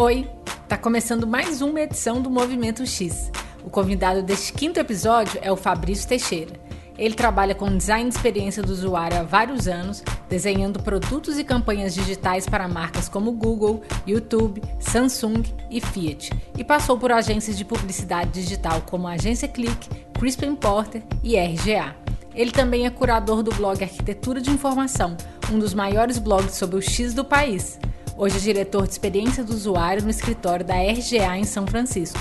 [0.00, 0.30] Oi,
[0.68, 3.32] tá começando mais uma edição do Movimento X.
[3.64, 6.52] O convidado deste quinto episódio é o Fabrício Teixeira.
[6.96, 11.92] Ele trabalha com design de experiência do usuário há vários anos, desenhando produtos e campanhas
[11.92, 18.30] digitais para marcas como Google, YouTube, Samsung e Fiat, e passou por agências de publicidade
[18.30, 21.96] digital como a Agência Click, Crispin Porter e RGA.
[22.36, 25.16] Ele também é curador do blog Arquitetura de Informação,
[25.52, 27.80] um dos maiores blogs sobre o X do país.
[28.20, 32.18] Hoje é diretor de experiência do usuário no escritório da RGA em São Francisco.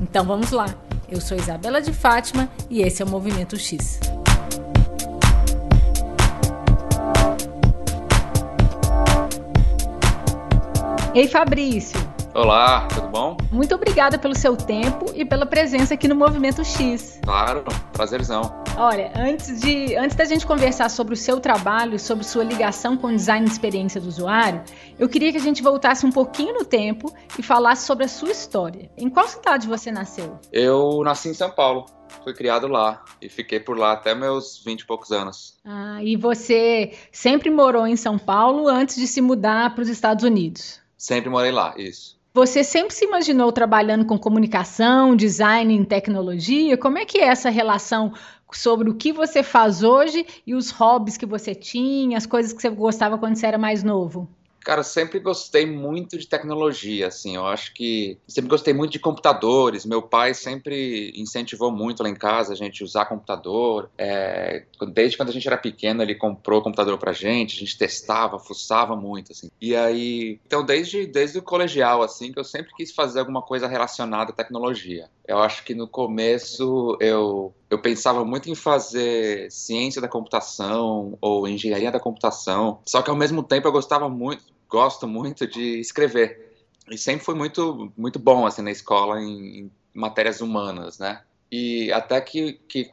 [0.00, 0.72] Então vamos lá.
[1.10, 3.98] Eu sou Isabela de Fátima e esse é o Movimento X.
[11.12, 11.98] Ei Fabrício,
[12.32, 13.36] Olá, tudo bom?
[13.50, 17.18] Muito obrigada pelo seu tempo e pela presença aqui no Movimento X.
[17.24, 18.62] Claro, prazerzão.
[18.76, 23.08] Olha, antes, de, antes da gente conversar sobre o seu trabalho, sobre sua ligação com
[23.08, 24.62] o design de experiência do usuário,
[24.96, 28.30] eu queria que a gente voltasse um pouquinho no tempo e falasse sobre a sua
[28.30, 28.88] história.
[28.96, 30.38] Em qual cidade você nasceu?
[30.52, 31.86] Eu nasci em São Paulo.
[32.22, 35.58] Fui criado lá e fiquei por lá até meus 20 e poucos anos.
[35.64, 40.24] Ah, e você sempre morou em São Paulo antes de se mudar para os Estados
[40.24, 40.80] Unidos?
[40.96, 42.19] Sempre morei lá, isso.
[42.32, 46.78] Você sempre se imaginou trabalhando com comunicação, design e tecnologia?
[46.78, 48.12] Como é que é essa relação
[48.52, 52.60] sobre o que você faz hoje e os hobbies que você tinha, as coisas que
[52.62, 54.28] você gostava quando você era mais novo?
[54.60, 59.86] Cara, sempre gostei muito de tecnologia, assim, eu acho que sempre gostei muito de computadores,
[59.86, 65.30] meu pai sempre incentivou muito lá em casa a gente usar computador, é, desde quando
[65.30, 69.50] a gente era pequeno ele comprou computador pra gente, a gente testava, fuçava muito, assim,
[69.60, 73.66] e aí, então desde, desde o colegial, assim, que eu sempre quis fazer alguma coisa
[73.66, 75.08] relacionada à tecnologia.
[75.26, 81.46] Eu acho que no começo eu eu pensava muito em fazer ciência da computação ou
[81.46, 86.54] engenharia da computação, só que ao mesmo tempo eu gostava muito, gosto muito de escrever.
[86.88, 91.22] E sempre foi muito, muito bom assim na escola em, em matérias humanas, né?
[91.50, 92.90] E até que, que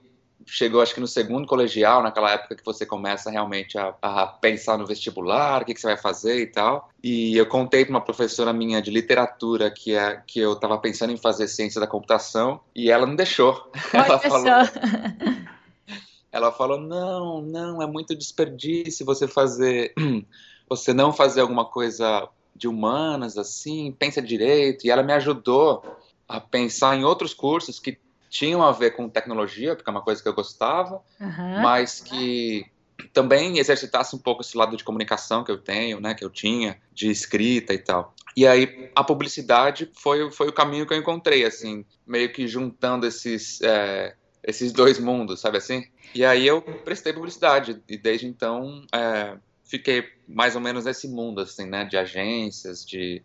[0.48, 4.78] chegou, acho que no segundo colegial, naquela época que você começa realmente a, a pensar
[4.78, 6.90] no vestibular, o que, que, você vai fazer e tal.
[7.04, 11.14] E eu contei para uma professora minha de literatura que, é, que eu estava pensando
[11.14, 13.70] em fazer ciência da computação e ela não deixou.
[13.94, 14.48] Olha ela falou,
[16.32, 19.94] ela falou: não, não, é muito desperdício você fazer,
[20.70, 24.86] você não fazer alguma coisa de humanas assim, pensa direito.
[24.86, 25.84] E ela me ajudou
[26.28, 27.98] a pensar em outros cursos que
[28.30, 31.62] tinham a ver com tecnologia, porque é uma coisa que eu gostava, Aham.
[31.62, 32.66] mas que
[33.14, 36.78] também exercitasse um pouco esse lado de comunicação que eu tenho, né, que eu tinha,
[36.94, 38.14] de escrita e tal.
[38.36, 43.08] E aí a publicidade foi, foi o caminho que eu encontrei, assim, meio que juntando
[43.08, 45.86] esses, é, esses dois mundos, sabe assim?
[46.14, 51.42] E aí eu prestei publicidade e desde então é, fiquei mais ou menos nesse mundo,
[51.42, 53.22] assim, né, de agências, de,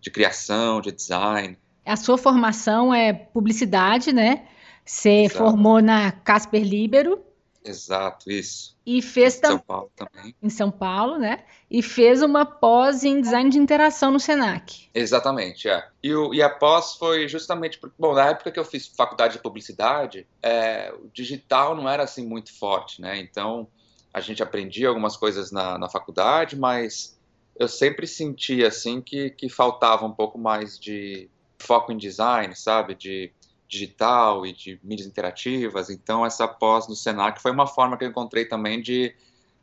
[0.00, 1.56] de criação, de design.
[1.84, 4.48] A sua formação é publicidade, né?
[4.84, 5.38] Você Exato.
[5.38, 7.22] formou na Casper Libero
[7.64, 8.76] Exato, isso.
[8.84, 10.34] e fez São também Paulo também.
[10.42, 11.44] em São Paulo, né?
[11.70, 14.90] E fez uma pós em design de interação no Senac.
[14.94, 15.88] Exatamente, é.
[16.02, 19.34] E, o, e a pós foi justamente porque, bom, na época que eu fiz faculdade
[19.34, 23.18] de publicidade, é, o digital não era assim muito forte, né?
[23.18, 23.66] Então
[24.14, 27.18] a gente aprendia algumas coisas na, na faculdade, mas
[27.56, 32.94] eu sempre senti assim que, que faltava um pouco mais de foco em design, sabe?
[32.94, 33.32] De
[33.66, 35.90] digital e de mídias interativas.
[35.90, 39.12] Então essa pós no Senac foi uma forma que eu encontrei também de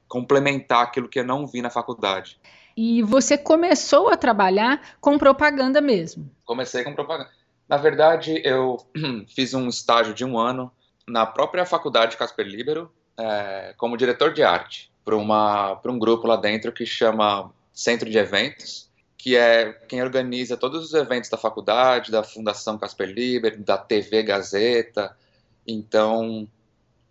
[0.06, 2.38] complementar aquilo que eu não vi na faculdade.
[2.76, 6.30] E você começou a trabalhar com propaganda mesmo.
[6.44, 7.30] Comecei com propaganda.
[7.70, 8.86] Na verdade, eu
[9.34, 10.70] fiz um estágio de um ano
[11.08, 15.16] na própria faculdade Casper Libero, é, como diretor de arte, para
[15.92, 20.94] um grupo lá dentro que chama Centro de Eventos, que é quem organiza todos os
[20.94, 25.16] eventos da faculdade, da Fundação Casper Libero, da TV Gazeta.
[25.68, 26.48] Então,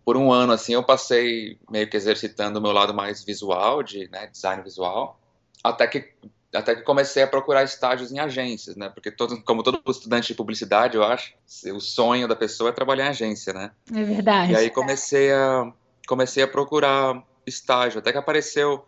[0.04, 4.08] por um ano, assim, eu passei meio que exercitando o meu lado mais visual, de
[4.10, 5.20] né, design visual,
[5.62, 6.10] até que
[6.52, 8.88] até que comecei a procurar estágios em agências, né?
[8.88, 11.32] Porque todo, como todo estudante de publicidade, eu acho,
[11.72, 13.70] o sonho da pessoa é trabalhar em agência, né?
[13.94, 14.52] É verdade.
[14.52, 15.72] E aí comecei a
[16.10, 18.84] comecei a procurar estágio, até que apareceu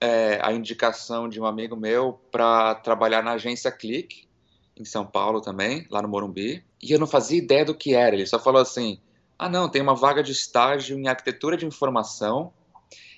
[0.00, 4.28] é, a indicação de um amigo meu para trabalhar na agência Click
[4.76, 6.64] em São Paulo também, lá no Morumbi.
[6.80, 8.14] E eu não fazia ideia do que era.
[8.14, 9.00] Ele só falou assim:
[9.36, 12.52] "Ah, não, tem uma vaga de estágio em arquitetura de informação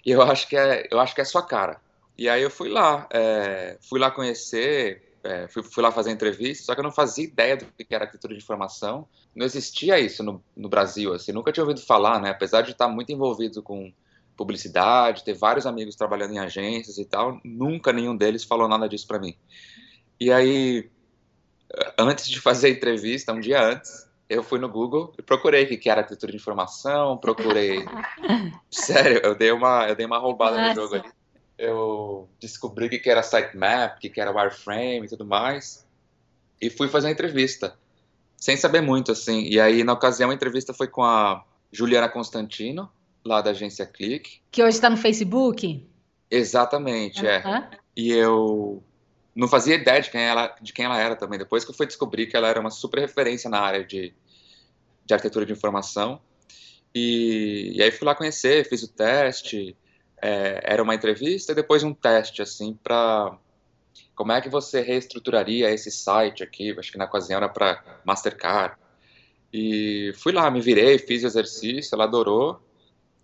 [0.04, 1.78] e eu acho que é eu acho que é sua cara."
[2.16, 6.64] E aí eu fui lá, é, fui lá conhecer, é, fui, fui, lá fazer entrevista,
[6.64, 9.06] só que eu não fazia ideia do que era arquitetura de informação.
[9.34, 12.30] Não existia isso no, no, Brasil, assim, nunca tinha ouvido falar, né?
[12.30, 13.92] Apesar de estar muito envolvido com
[14.36, 19.06] publicidade, ter vários amigos trabalhando em agências e tal, nunca nenhum deles falou nada disso
[19.06, 19.34] para mim.
[20.20, 20.90] E aí
[21.98, 25.78] antes de fazer a entrevista, um dia antes, eu fui no Google e procurei o
[25.78, 27.84] que era arquitetura de informação, procurei.
[28.70, 30.68] Sério, eu dei uma, eu dei uma roubada Nossa.
[30.68, 31.15] no jogo ali.
[31.58, 35.86] Eu descobri o que era sitemap, o que era wireframe e tudo mais.
[36.60, 37.76] E fui fazer a entrevista,
[38.36, 39.44] sem saber muito, assim.
[39.44, 42.90] E aí, na ocasião, a entrevista foi com a Juliana Constantino,
[43.24, 44.40] lá da agência Click.
[44.50, 45.86] Que hoje está no Facebook?
[46.30, 47.42] Exatamente, é.
[47.96, 48.82] E eu
[49.34, 51.38] não fazia ideia de quem, ela, de quem ela era também.
[51.38, 54.14] Depois que eu fui descobrir que ela era uma super referência na área de,
[55.04, 56.20] de arquitetura de informação.
[56.94, 59.76] E, e aí fui lá conhecer, fiz o teste.
[60.26, 63.38] É, era uma entrevista e depois um teste, assim, para
[64.12, 66.74] como é que você reestruturaria esse site aqui.
[66.76, 68.74] Acho que na ocasião era para Mastercard.
[69.52, 72.60] E fui lá, me virei, fiz o exercício, ela adorou.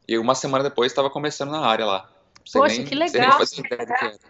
[0.07, 2.09] E uma semana depois estava começando na área lá.
[2.53, 3.41] Poxa, nem, que legal.
[3.41, 3.63] Que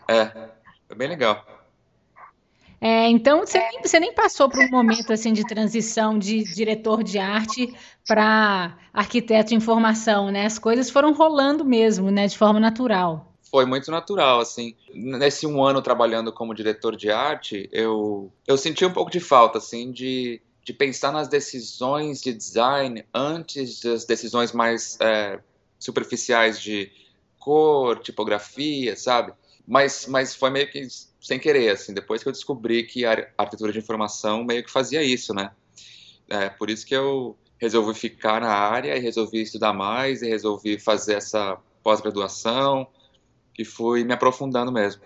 [0.09, 0.49] é,
[0.89, 1.45] foi bem legal.
[2.85, 7.05] É, então, você nem, você nem, passou por um momento assim de transição de diretor
[7.05, 7.73] de arte
[8.05, 10.47] para arquiteto de informação, né?
[10.47, 12.27] As coisas foram rolando mesmo, né?
[12.27, 13.33] De forma natural.
[13.49, 14.75] Foi muito natural, assim.
[14.93, 19.59] Nesse um ano trabalhando como diretor de arte, eu, eu senti um pouco de falta,
[19.59, 25.39] assim, de, de pensar nas decisões de design antes das decisões mais é,
[25.79, 26.91] superficiais de
[27.39, 29.33] cor, tipografia, sabe?
[29.65, 30.85] Mas, mas foi meio que
[31.23, 35.03] sem querer, assim, depois que eu descobri que a arquitetura de informação meio que fazia
[35.03, 35.53] isso, né?
[36.29, 40.81] É, por isso que eu resolvi ficar na área e resolvi estudar mais e resolvi
[40.81, 42.89] fazer essa pós-graduação
[43.57, 45.03] e fui me aprofundando mesmo.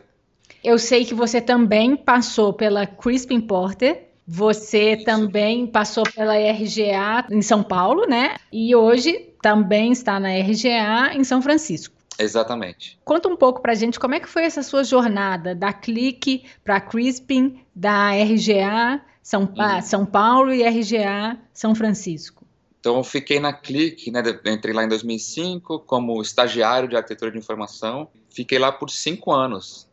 [0.65, 5.05] Eu sei que você também passou pela Crispin Porter, você isso.
[5.05, 8.37] também passou pela RGA em São Paulo, né?
[8.51, 11.96] E hoje também está na RGA em São Francisco.
[12.19, 12.99] Exatamente.
[13.05, 16.45] Conta um pouco para a gente como é que foi essa sua jornada da Clique
[16.65, 19.83] para Crispin, da RGA São, uhum.
[19.83, 22.45] São Paulo e RGA São Francisco.
[22.81, 27.39] Então, eu fiquei na Clique, né, entrei lá em 2005 como estagiário de arquitetura de
[27.39, 28.09] informação.
[28.31, 29.89] Fiquei lá por cinco anos.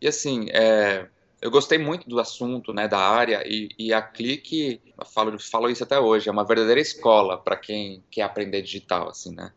[0.00, 1.06] E assim, é,
[1.42, 4.80] eu gostei muito do assunto, né, da área, e, e a Clique,
[5.12, 9.34] falo, falo isso até hoje, é uma verdadeira escola para quem quer aprender digital, assim,
[9.34, 9.52] né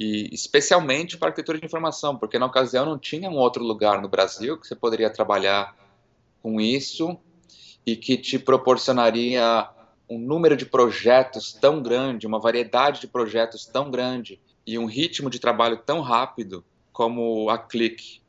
[0.00, 4.08] e especialmente para arquitetura de informação, porque na ocasião não tinha um outro lugar no
[4.08, 5.76] Brasil que você poderia trabalhar
[6.42, 7.18] com isso
[7.84, 9.68] e que te proporcionaria
[10.08, 15.28] um número de projetos tão grande, uma variedade de projetos tão grande e um ritmo
[15.28, 16.64] de trabalho tão rápido
[16.94, 18.22] como a Click,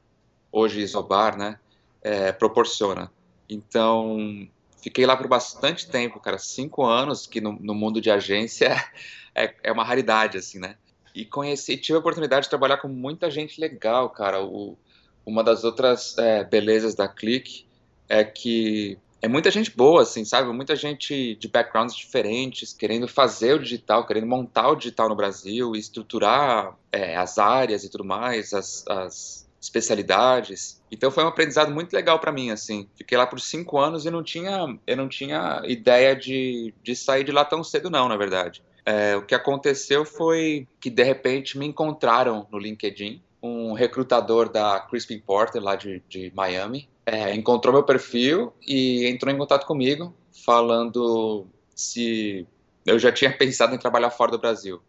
[0.52, 1.58] hoje Isobar, né,
[2.02, 3.10] é, proporciona.
[3.50, 4.46] Então,
[4.82, 8.76] fiquei lá por bastante tempo, cara, cinco anos, que no, no mundo de agência
[9.34, 10.76] é, é uma raridade, assim, né?
[11.14, 14.44] E conheci, tive a oportunidade de trabalhar com muita gente legal, cara.
[14.44, 14.78] O,
[15.26, 17.66] uma das outras é, belezas da Click
[18.08, 20.52] é que é muita gente boa, assim, sabe?
[20.52, 25.76] Muita gente de backgrounds diferentes, querendo fazer o digital, querendo montar o digital no Brasil,
[25.76, 30.82] estruturar é, as áreas e tudo mais, as, as especialidades.
[30.92, 32.90] Então foi um aprendizado muito legal para mim, assim.
[32.96, 37.24] Fiquei lá por cinco anos e não tinha, eu não tinha ideia de, de sair
[37.24, 38.64] de lá tão cedo, não, na verdade.
[38.86, 44.80] É, o que aconteceu foi que de repente me encontraram no LinkedIn um recrutador da
[44.80, 50.14] Crispin Porter lá de, de Miami é, encontrou meu perfil e entrou em contato comigo
[50.46, 51.46] falando
[51.76, 52.48] se
[52.86, 54.82] eu já tinha pensado em trabalhar fora do Brasil.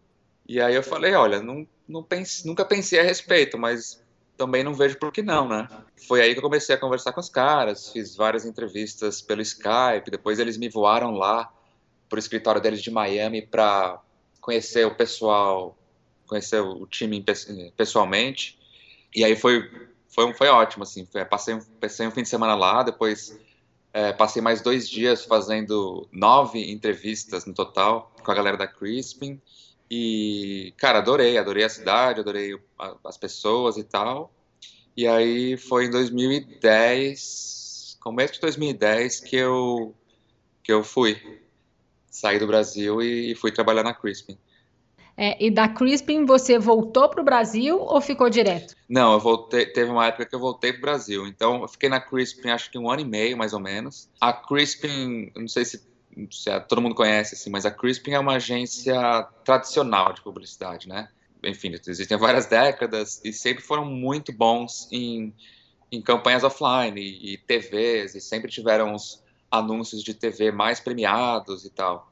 [0.47, 4.03] E aí eu falei, olha, não, não pense, nunca pensei a respeito, mas
[4.37, 5.69] também não vejo por que não, né?
[6.07, 10.11] Foi aí que eu comecei a conversar com os caras, fiz várias entrevistas pelo Skype,
[10.11, 11.51] depois eles me voaram lá
[12.13, 13.99] para o escritório deles de Miami para
[14.39, 15.79] conhecer o pessoal,
[16.27, 17.25] conhecer o time
[17.75, 18.59] pessoalmente.
[19.17, 19.67] E aí foi
[20.09, 21.09] foi, foi ótimo, assim.
[21.31, 23.35] Passei, passei um fim de semana lá, depois
[23.95, 29.41] é, passei mais dois dias fazendo nove entrevistas no total com a galera da Crispin.
[29.91, 32.61] E, cara, adorei, adorei a cidade, adorei
[33.03, 34.31] as pessoas e tal.
[34.95, 39.95] E aí foi em 2010, começo de 2010, que eu,
[40.63, 41.42] que eu fui
[42.13, 44.39] saí do Brasil e, fui trabalhar na Crispin.
[45.17, 48.75] É, e da Crispin você voltou para o Brasil ou ficou direto?
[48.89, 49.67] Não, eu voltei.
[49.67, 51.27] Teve uma época que eu voltei para o Brasil.
[51.27, 54.09] Então eu fiquei na Crispin acho que um ano e meio mais ou menos.
[54.21, 55.83] A Crispin, não sei se,
[56.31, 61.09] se todo mundo conhece assim, mas a Crispin é uma agência tradicional de publicidade, né?
[61.45, 65.35] Enfim, existem várias décadas e sempre foram muito bons em,
[65.91, 69.22] em campanhas offline e, e TVs e sempre tiveram os
[69.53, 72.11] anúncios de TV mais premiados e tal.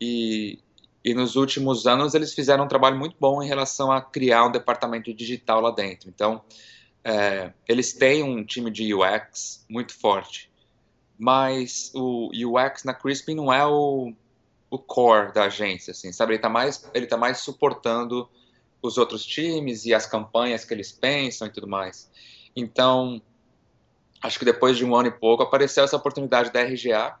[0.00, 0.58] E,
[1.04, 4.50] e nos últimos anos eles fizeram um trabalho muito bom em relação a criar um
[4.50, 6.08] departamento digital lá dentro.
[6.08, 6.42] Então,
[7.02, 10.50] é, eles têm um time de UX muito forte
[11.20, 14.14] mas o UX na Crispin não é o,
[14.70, 16.32] o core da agência, assim, sabe?
[16.32, 18.26] Ele está mais, ele tá mais suportando
[18.80, 22.10] os outros times e as campanhas que eles pensam e tudo mais.
[22.56, 23.20] Então,
[24.22, 27.16] acho que depois de um ano e pouco apareceu essa oportunidade da RGA.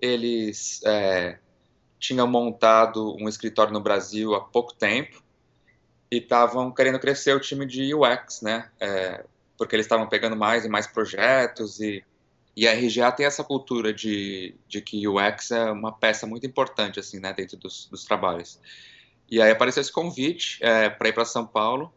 [0.00, 1.38] Eles é,
[1.98, 5.22] tinham montado um escritório no Brasil há pouco tempo
[6.10, 8.70] e estavam querendo crescer o time de UX, né?
[8.80, 9.24] É,
[9.56, 12.04] porque eles estavam pegando mais e mais projetos e,
[12.56, 17.00] e a RGA tem essa cultura de, de que UX é uma peça muito importante,
[17.00, 17.32] assim, né?
[17.32, 18.60] Dentro dos, dos trabalhos.
[19.30, 21.92] E aí apareceu esse convite é, para ir para São Paulo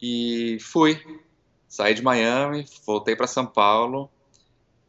[0.00, 1.00] e fui.
[1.74, 4.08] Saí de Miami, voltei para São Paulo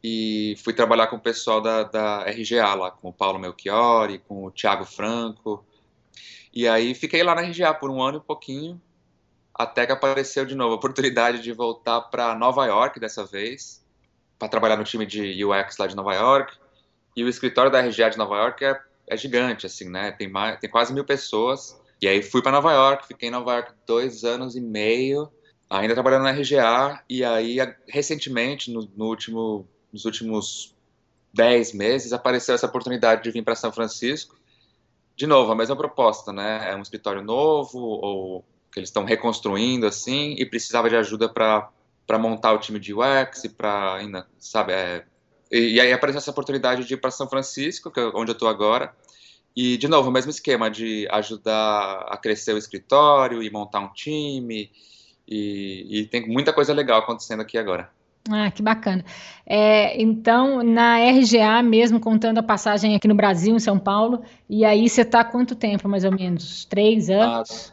[0.04, 4.44] e fui trabalhar com o pessoal da, da RGA lá, com o Paulo Melchiori, com
[4.44, 5.66] o Thiago Franco.
[6.54, 8.80] E aí fiquei lá na RGA por um ano e pouquinho,
[9.52, 13.84] até que apareceu de novo a oportunidade de voltar para Nova York dessa vez,
[14.38, 16.56] para trabalhar no time de UX lá de Nova York.
[17.16, 20.12] E o escritório da RGA de Nova York é, é gigante, assim, né?
[20.12, 21.76] Tem, mais, tem quase mil pessoas.
[22.00, 25.28] E aí fui para Nova York, fiquei em Nova York dois anos e meio,
[25.68, 27.02] ainda trabalhando na RGA.
[27.08, 27.56] E aí,
[27.88, 30.74] recentemente, no, no último nos últimos
[31.32, 34.36] dez meses, apareceu essa oportunidade de vir para São Francisco.
[35.16, 36.70] De novo, a mesma proposta, né?
[36.70, 42.18] É um escritório novo, ou que eles estão reconstruindo, assim, e precisava de ajuda para
[42.18, 43.98] montar o time de UX e para
[44.38, 44.72] sabe?
[44.72, 45.04] É...
[45.50, 48.34] E, e, aí apareceu essa oportunidade de ir para São Francisco, que é onde eu
[48.34, 48.94] estou agora.
[49.54, 53.92] E, de novo, o mesmo esquema de ajudar a crescer o escritório e montar um
[53.92, 54.70] time.
[55.28, 57.90] E, e tem muita coisa legal acontecendo aqui agora.
[58.30, 59.04] Ah, que bacana.
[59.46, 64.64] É, então, na RGA mesmo, contando a passagem aqui no Brasil, em São Paulo, e
[64.64, 66.64] aí você está quanto tempo, mais ou menos?
[66.64, 67.72] Três anos?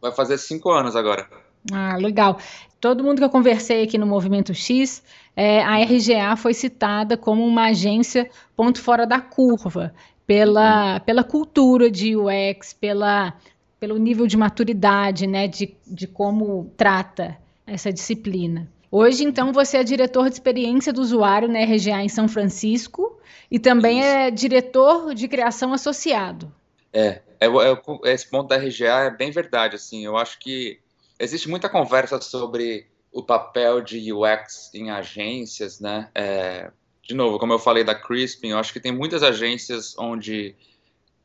[0.00, 1.26] vai fazer cinco anos agora.
[1.72, 2.38] Ah, legal.
[2.80, 5.02] Todo mundo que eu conversei aqui no Movimento X,
[5.34, 9.94] é, a RGA foi citada como uma agência ponto fora da curva,
[10.26, 13.34] pela, pela cultura de UX, pela,
[13.78, 18.68] pelo nível de maturidade, né, de, de como trata essa disciplina.
[18.90, 23.18] Hoje, então, você é diretor de experiência do usuário na RGA em São Francisco
[23.50, 24.08] e também Isso.
[24.08, 26.52] é diretor de criação associado.
[26.92, 29.76] É, é, é, esse ponto da RGA é bem verdade.
[29.76, 30.78] Assim, eu acho que
[31.18, 36.08] existe muita conversa sobre o papel de UX em agências, né?
[36.14, 36.70] É,
[37.02, 40.54] de novo, como eu falei da Crispin, eu acho que tem muitas agências onde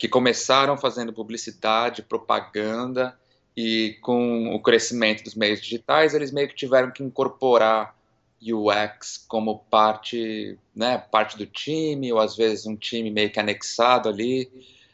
[0.01, 3.15] que começaram fazendo publicidade, propaganda
[3.55, 7.95] e com o crescimento dos meios digitais, eles meio que tiveram que incorporar
[8.41, 14.09] UX como parte, né, parte do time, ou às vezes um time meio que anexado
[14.09, 14.51] ali.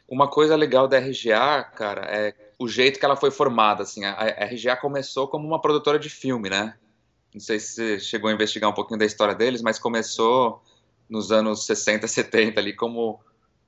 [0.09, 4.45] Uma coisa legal da RGA, cara, é o jeito que ela foi formada, assim, a,
[4.45, 6.75] RGA começou como uma produtora de filme, né?
[7.33, 10.61] Não sei se você chegou a investigar um pouquinho da história deles, mas começou
[11.09, 13.21] nos anos 60, 70 ali como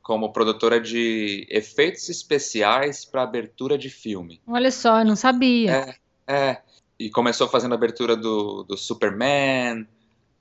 [0.10, 4.42] como produtora de efeitos especiais para abertura de filme.
[4.48, 6.00] Olha só, eu não sabia.
[6.28, 6.62] É, é.
[6.98, 9.88] E começou fazendo a abertura do, do Superman,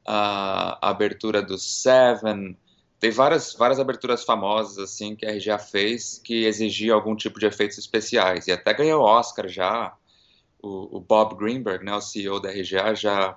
[0.06, 2.56] a, a abertura do Seven.
[2.98, 7.44] Tem várias, várias aberturas famosas assim que a RGA fez que exigiam algum tipo de
[7.44, 8.46] efeitos especiais.
[8.46, 9.94] E até ganhou Oscar já.
[10.62, 13.36] O, o Bob Greenberg, né, o CEO da RGA, já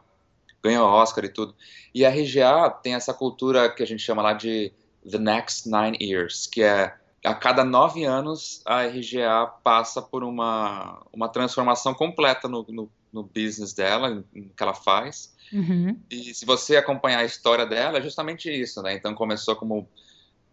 [0.64, 1.54] ganhou Oscar e tudo.
[1.94, 4.72] E a RGA tem essa cultura que a gente chama lá de
[5.10, 6.94] The Next Nine Years, que é
[7.24, 13.24] a cada nove anos a RGA passa por uma, uma transformação completa no, no, no
[13.24, 15.34] business dela, no que ela faz.
[15.54, 16.00] Uhum.
[16.10, 18.96] E se você acompanhar a história dela, é justamente isso, né?
[18.96, 19.88] Então começou como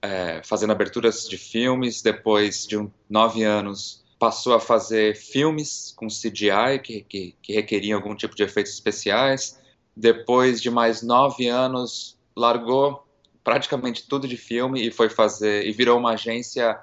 [0.03, 6.09] é, fazendo aberturas de filmes, depois de um, nove anos passou a fazer filmes com
[6.09, 9.61] CGI que, que, que requeriam algum tipo de efeitos especiais.
[9.97, 13.07] Depois de mais nove anos, largou
[13.49, 16.79] praticamente tudo de filme e foi fazer e virou uma agência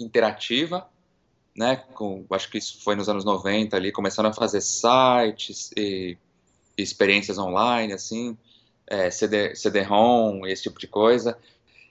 [0.00, 0.84] interativa,
[1.56, 1.76] né?
[1.76, 6.18] Com, acho que isso foi nos anos 90 ali, começando a fazer sites e,
[6.76, 8.36] experiências online, assim,
[8.88, 11.38] é, CD, CD-ROM, esse tipo de coisa.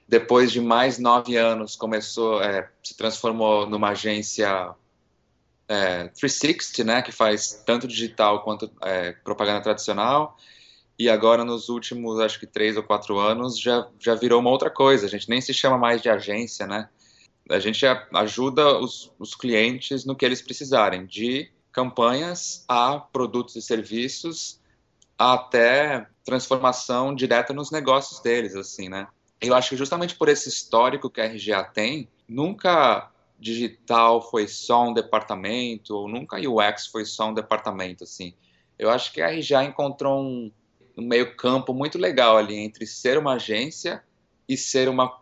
[0.06, 4.76] Depois de mais nove anos, começou, é, se transformou numa agência
[5.70, 7.02] é, 360, né?
[7.02, 10.38] Que faz tanto digital quanto é, propaganda tradicional
[11.00, 14.70] e agora nos últimos, acho que três ou quatro anos, já, já virou uma outra
[14.70, 15.06] coisa.
[15.06, 16.90] A gente nem se chama mais de agência, né?
[17.50, 23.62] A gente ajuda os, os clientes no que eles precisarem, de campanhas a produtos e
[23.62, 24.60] serviços
[25.18, 29.08] até transformação direta nos negócios deles, assim, né?
[29.40, 34.88] Eu acho que justamente por esse histórico que a RGA tem, nunca digital foi só
[34.88, 38.34] um departamento, ou nunca UX foi só um departamento, assim.
[38.78, 40.52] Eu acho que a RGA encontrou um,
[40.98, 44.04] um meio campo muito legal ali entre ser uma agência
[44.50, 45.20] e ser uma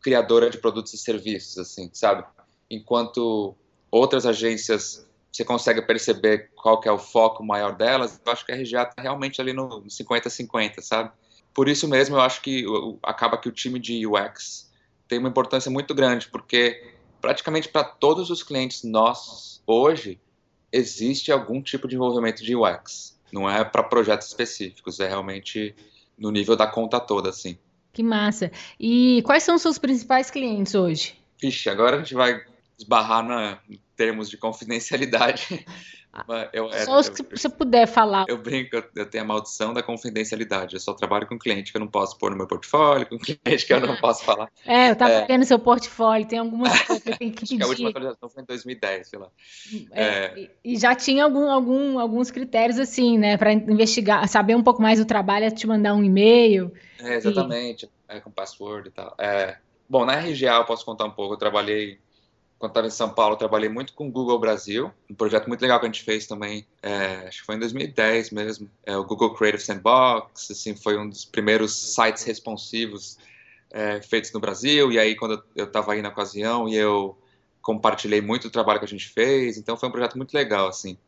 [0.00, 2.24] criadora de produtos e serviços, assim, sabe?
[2.70, 3.54] Enquanto
[3.90, 8.52] outras agências você consegue perceber qual que é o foco maior delas, eu acho que
[8.52, 11.12] a RGA está realmente ali no 50-50, sabe?
[11.54, 12.64] Por isso mesmo eu acho que
[13.02, 14.72] acaba que o time de UX
[15.06, 20.20] tem uma importância muito grande, porque praticamente para todos os clientes nossos hoje
[20.72, 23.17] existe algum tipo de envolvimento de UX.
[23.32, 25.74] Não é para projetos específicos, é realmente
[26.18, 27.58] no nível da conta toda, assim.
[27.92, 28.50] Que massa.
[28.78, 31.14] E quais são os seus principais clientes hoje?
[31.40, 32.42] Vixe, agora a gente vai
[32.78, 35.64] esbarrar na, em termos de confidencialidade.
[36.52, 38.24] Eu, é, só os que você puder falar.
[38.28, 40.74] Eu brinco, eu tenho a maldição da confidencialidade.
[40.74, 43.66] Eu só trabalho com cliente que eu não posso pôr no meu portfólio, com cliente
[43.66, 44.50] que eu não posso falar.
[44.64, 45.26] É, eu tava é.
[45.26, 47.58] vendo seu portfólio, tem algumas coisas que eu tenho que pedir.
[47.58, 49.28] Que a última atualização foi em 2010, sei lá.
[49.92, 50.50] É, é.
[50.64, 54.98] E já tinha algum, algum, alguns critérios assim, né, para investigar, saber um pouco mais
[54.98, 56.72] do trabalho, é te mandar um e-mail.
[57.00, 58.16] É, exatamente, e...
[58.16, 59.14] é, com password e tal.
[59.18, 59.58] É,
[59.88, 61.98] bom, na RGA eu posso contar um pouco, eu trabalhei
[62.58, 65.78] quando estava em São Paulo, trabalhei muito com o Google Brasil, um projeto muito legal
[65.78, 69.32] que a gente fez também, é, acho que foi em 2010 mesmo, é, o Google
[69.34, 73.16] Creative Sandbox, assim, foi um dos primeiros sites responsivos
[73.70, 77.16] é, feitos no Brasil, e aí quando eu estava aí na ocasião, e eu
[77.62, 80.98] compartilhei muito do trabalho que a gente fez, então foi um projeto muito legal, assim.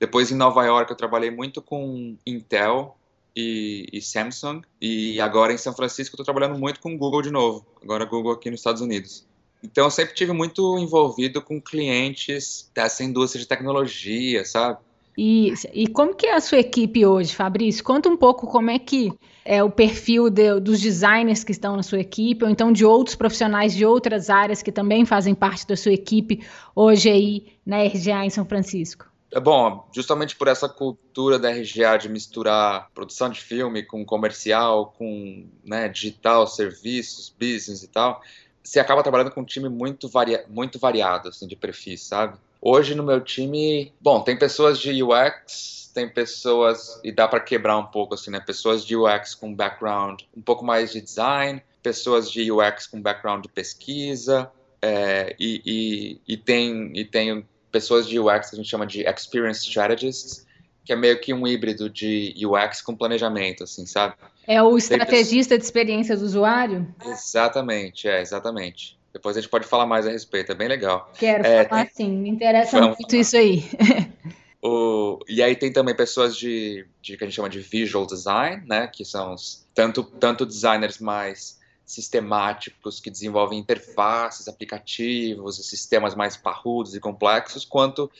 [0.00, 2.98] Depois em Nova York eu trabalhei muito com Intel,
[3.36, 4.62] e, e, Samsung.
[4.80, 7.64] E agora em São Francisco eu estou trabalhando muito com Google de novo.
[7.80, 9.27] Agora Google aqui nos Estados Unidos.
[9.62, 14.78] Então eu sempre tive muito envolvido com clientes dessa indústria de tecnologia, sabe?
[15.20, 17.82] E, e como que é a sua equipe hoje, Fabrício?
[17.82, 19.12] Conta um pouco como é que
[19.44, 23.16] é o perfil de, dos designers que estão na sua equipe, ou então de outros
[23.16, 28.24] profissionais de outras áreas que também fazem parte da sua equipe hoje aí na RGA
[28.24, 29.06] em São Francisco.
[29.32, 34.94] É bom, justamente por essa cultura da RGA de misturar produção de filme com comercial,
[34.96, 38.22] com né, digital, serviços, business e tal,
[38.68, 42.36] você acaba trabalhando com um time muito, varia muito variado, assim, de perfis, sabe?
[42.60, 47.78] Hoje no meu time, bom, tem pessoas de UX, tem pessoas, e dá para quebrar
[47.78, 48.40] um pouco, assim, né?
[48.40, 53.42] Pessoas de UX com background um pouco mais de design, pessoas de UX com background
[53.42, 54.50] de pesquisa,
[54.82, 59.02] é, e, e, e, tem, e tem pessoas de UX que a gente chama de
[59.08, 60.46] Experience Strategists,
[60.88, 64.14] que é meio que um híbrido de UX com planejamento, assim, sabe?
[64.46, 66.88] É o estrategista de experiência do usuário?
[67.04, 68.98] Exatamente, é, exatamente.
[69.12, 71.12] Depois a gente pode falar mais a respeito, é bem legal.
[71.18, 72.06] Quero é, falar tem...
[72.06, 73.20] sim, me interessa Vamos muito falar.
[73.20, 73.64] isso aí.
[74.60, 78.66] O, e aí tem também pessoas de, de, que a gente chama de visual design,
[78.66, 86.16] né, que são os, tanto, tanto designers mais sistemáticos que desenvolvem interfaces, aplicativos e sistemas
[86.16, 88.10] mais parrudos e complexos, quanto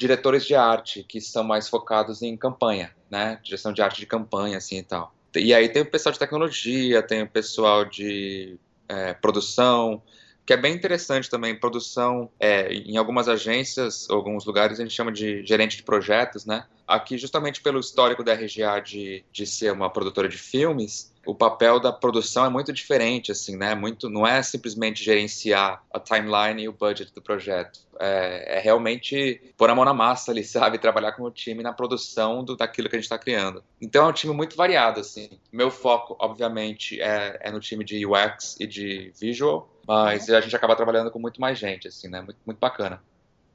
[0.00, 4.56] diretores de arte que são mais focados em campanha, né, direção de arte de campanha
[4.56, 5.14] assim e tal.
[5.36, 8.58] E aí tem o pessoal de tecnologia, tem o pessoal de
[8.88, 10.02] é, produção,
[10.44, 11.54] que é bem interessante também.
[11.54, 16.66] Produção, é, em algumas agências, alguns lugares, a gente chama de gerente de projetos, né?
[16.90, 21.78] Aqui, justamente pelo histórico da RGA de, de ser uma produtora de filmes, o papel
[21.78, 23.74] da produção é muito diferente, assim, né?
[23.74, 27.80] Muito, não é simplesmente gerenciar a timeline e o budget do projeto.
[27.98, 30.78] É, é realmente pôr a mão na massa ali, sabe?
[30.78, 33.62] Trabalhar com o time na produção do, daquilo que a gente está criando.
[33.80, 35.30] Então é um time muito variado, assim.
[35.52, 40.56] Meu foco, obviamente, é, é no time de UX e de visual, mas a gente
[40.56, 42.20] acaba trabalhando com muito mais gente, assim, né?
[42.20, 43.02] Muito, muito bacana.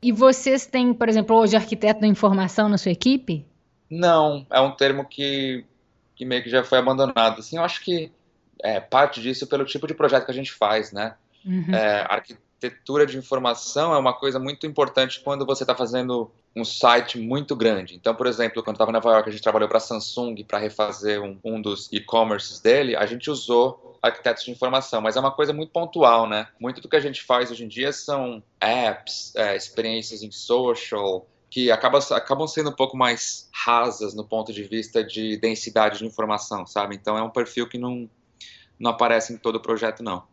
[0.05, 3.43] E vocês têm, por exemplo, hoje arquiteto da informação na sua equipe?
[3.89, 5.65] Não, é um termo que,
[6.15, 7.39] que meio que já foi abandonado.
[7.39, 8.11] Assim, eu acho que
[8.61, 11.15] é, parte disso pelo tipo de projeto que a gente faz, né?
[11.43, 11.73] Uhum.
[11.73, 12.05] É,
[12.55, 17.55] arquitetura de informação é uma coisa muito importante quando você está fazendo um site muito
[17.55, 17.95] grande.
[17.95, 20.57] Então, por exemplo, quando estava em Nova York, a gente trabalhou para a Samsung para
[20.57, 25.31] refazer um, um dos e-commerces dele, a gente usou arquitetos de informação, mas é uma
[25.31, 26.47] coisa muito pontual, né?
[26.59, 31.27] Muito do que a gente faz hoje em dia são apps, é, experiências em social,
[31.49, 36.05] que acabam, acabam sendo um pouco mais rasas no ponto de vista de densidade de
[36.05, 36.95] informação, sabe?
[36.95, 38.09] Então é um perfil que não,
[38.79, 40.23] não aparece em todo o projeto, não.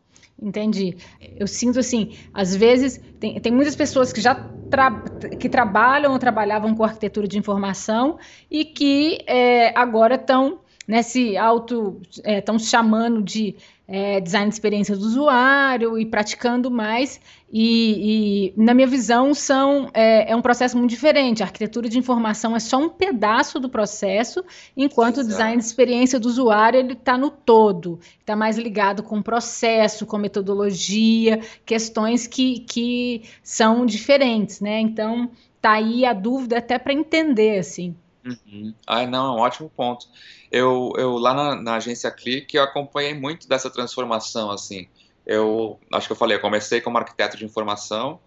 [0.41, 0.97] Entendi.
[1.37, 4.35] Eu sinto assim, às vezes tem, tem muitas pessoas que já
[4.71, 4.91] tra
[5.39, 8.19] que trabalham ou trabalhavam com arquitetura de informação
[8.51, 13.55] e que é, agora estão nesse auto estão é, chamando de
[13.87, 17.21] é, design de experiência do usuário e praticando mais
[17.53, 21.99] e, e na minha visão são é, é, um processo muito diferente a arquitetura de
[21.99, 24.43] informação é só um pedaço do processo
[24.77, 25.27] enquanto Exato.
[25.27, 29.23] o design de experiência do usuário ele está no todo está mais ligado com o
[29.23, 36.79] processo com metodologia questões que, que são diferentes né então tá aí a dúvida até
[36.79, 38.73] para entender assim Uhum.
[38.87, 40.07] Ah, não, é um ótimo ponto.
[40.51, 44.87] Eu, eu lá na, na agência Click, eu acompanhei muito dessa transformação, assim.
[45.27, 48.21] Eu acho que eu falei, eu comecei como arquiteto de informação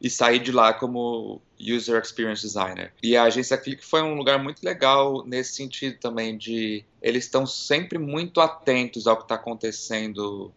[0.00, 2.92] e saí de lá como User Experience Designer.
[3.02, 7.46] E a agência Click foi um lugar muito legal nesse sentido também de eles estão
[7.46, 10.52] sempre muito atentos ao que está acontecendo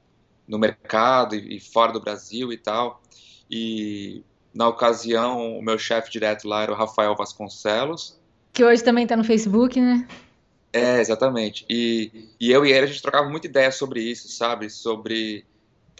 [0.47, 3.01] no mercado e, fora do Brasil e tal.
[3.49, 8.19] E na ocasião o meu chefe direto lá era o Rafael Vasconcelos.
[8.51, 10.07] Que hoje também está no Facebook, né?
[10.73, 11.65] É, exatamente.
[11.69, 14.69] E, e eu e ele a gente trocava muita ideia sobre isso, sabe?
[14.69, 15.45] Sobre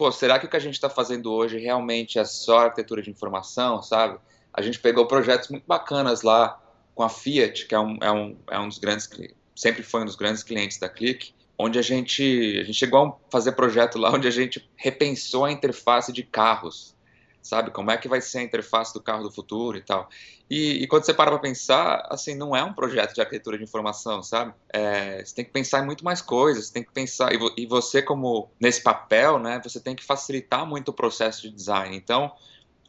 [0.00, 3.10] pô, será que o que a gente está fazendo hoje realmente é só arquitetura de
[3.10, 4.18] informação, sabe?
[4.50, 6.58] A gente pegou projetos muito bacanas lá
[6.94, 9.10] com a Fiat, que é um, é um, é um dos grandes,
[9.54, 12.22] sempre foi um dos grandes clientes da Click, onde a gente,
[12.58, 16.96] a gente chegou a fazer projeto lá onde a gente repensou a interface de carros,
[17.42, 17.70] sabe?
[17.70, 20.08] Como é que vai ser a interface do carro do futuro e tal.
[20.48, 23.64] E, e quando você para para pensar, assim, não é um projeto de arquitetura de
[23.64, 24.52] informação, sabe?
[24.72, 27.52] É, você tem que pensar em muito mais coisas, você tem que pensar, e, vo,
[27.56, 31.96] e você como nesse papel, né, você tem que facilitar muito o processo de design.
[31.96, 32.32] Então,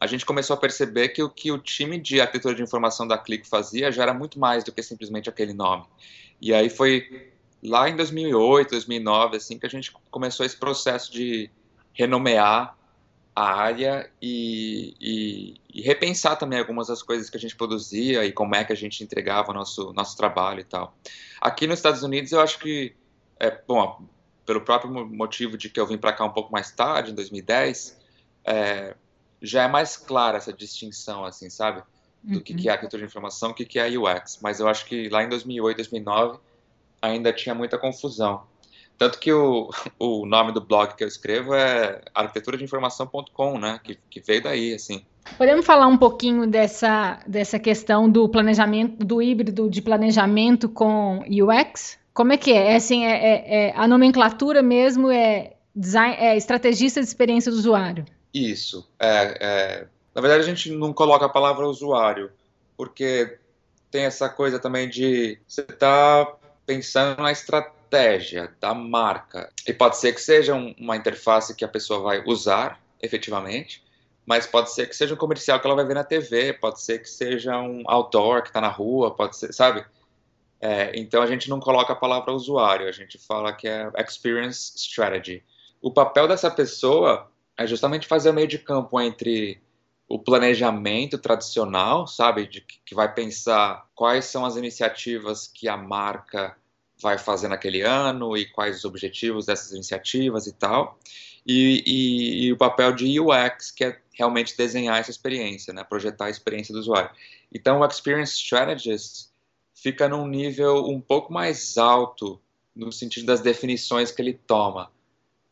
[0.00, 3.16] a gente começou a perceber que o que o time de arquitetura de informação da
[3.16, 5.84] Click fazia já era muito mais do que simplesmente aquele nome.
[6.40, 7.30] E aí foi
[7.62, 11.48] lá em 2008, 2009, assim, que a gente começou esse processo de
[11.92, 12.76] renomear
[13.34, 18.32] a área e, e, e, repensar também algumas das coisas que a gente produzia e
[18.32, 20.94] como é que a gente entregava nosso nosso trabalho e tal.
[21.40, 22.94] Aqui nos Estados Unidos eu acho que
[23.40, 24.06] é bom
[24.44, 27.98] pelo próprio motivo de que eu vim para cá um pouco mais tarde em 2010
[28.44, 28.94] é,
[29.40, 31.82] já é mais clara essa distinção assim sabe
[32.22, 32.42] do uhum.
[32.42, 35.08] que, que é arquitetura de informação o que, que é UX mas eu acho que
[35.08, 36.38] lá em 2008 2009
[37.00, 38.44] ainda tinha muita confusão
[38.98, 43.80] tanto que o, o nome do blog que eu escrevo é arquiteturadeinformação.com, né?
[43.82, 45.04] Que, que veio daí, assim.
[45.36, 51.98] Podemos falar um pouquinho dessa, dessa questão do planejamento, do híbrido de planejamento com UX?
[52.12, 52.72] Como é que é?
[52.72, 57.58] é assim, é, é, é a nomenclatura mesmo é, design, é estrategista de experiência do
[57.58, 58.04] usuário?
[58.34, 58.88] Isso.
[58.98, 62.30] É, é, na verdade, a gente não coloca a palavra usuário,
[62.76, 63.38] porque
[63.90, 69.52] tem essa coisa também de você estar tá pensando na estratégia estratégia da marca.
[69.66, 73.84] E pode ser que seja uma interface que a pessoa vai usar efetivamente,
[74.24, 77.00] mas pode ser que seja um comercial que ela vai ver na TV, pode ser
[77.00, 79.84] que seja um outdoor que está na rua, pode ser, sabe?
[80.60, 84.72] É, então a gente não coloca a palavra usuário, a gente fala que é experience
[84.76, 85.42] strategy.
[85.82, 89.60] O papel dessa pessoa é justamente fazer o meio de campo entre
[90.08, 96.56] o planejamento tradicional, sabe, de que vai pensar quais são as iniciativas que a marca
[97.02, 100.98] vai fazer naquele ano e quais os objetivos dessas iniciativas e tal.
[101.44, 105.82] E, e, e, o papel de UX, que é realmente desenhar essa experiência, né?
[105.82, 107.10] projetar a experiência do usuário.
[107.52, 109.28] Então, o Experience Strategist
[109.74, 112.40] fica num nível um pouco mais alto
[112.74, 114.90] no sentido das definições que ele toma.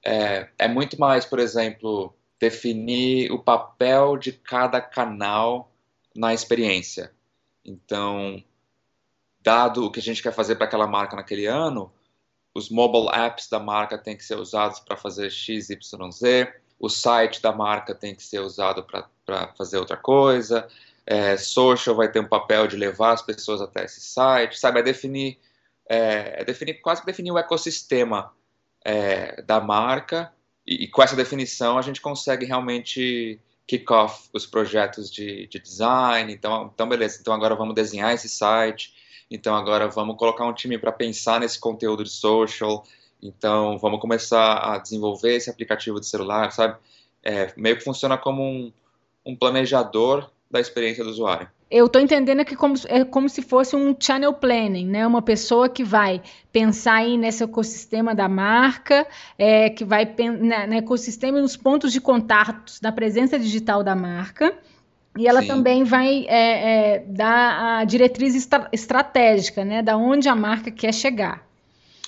[0.04, 5.70] É, é muito mais, por exemplo, definir o papel de cada canal
[6.14, 7.12] na experiência.
[7.64, 8.42] Então,
[9.42, 11.92] dado o que a gente quer fazer para aquela marca naquele ano,
[12.54, 16.88] os mobile apps da marca têm que ser usados para fazer X, Y, Z, o
[16.88, 20.68] site da marca tem que ser usado para fazer outra coisa,
[21.06, 24.80] é, social vai ter um papel de levar as pessoas até esse site, sabe?
[24.80, 25.38] É definir,
[25.88, 28.32] é, é definir quase que definir o ecossistema
[28.84, 30.32] é, da marca
[30.66, 35.58] e, e, com essa definição a gente consegue realmente kick off os projetos de, de
[35.58, 36.32] design.
[36.32, 38.94] Então, então, beleza, então agora vamos desenhar esse site
[39.30, 42.84] então agora vamos colocar um time para pensar nesse conteúdo de social.
[43.22, 46.76] Então vamos começar a desenvolver esse aplicativo de celular, sabe?
[47.22, 48.72] É, meio que funciona como um,
[49.24, 51.48] um planejador da experiência do usuário.
[51.70, 55.06] Eu estou entendendo que como, é como se fosse um channel planning, né?
[55.06, 59.06] Uma pessoa que vai pensar aí nesse ecossistema da marca,
[59.38, 63.94] é, que vai na, no ecossistema e nos pontos de contatos da presença digital da
[63.94, 64.58] marca
[65.18, 65.48] e ela Sim.
[65.48, 69.82] também vai é, é, dar a diretriz estra estratégica, né?
[69.82, 71.44] Da onde a marca quer chegar.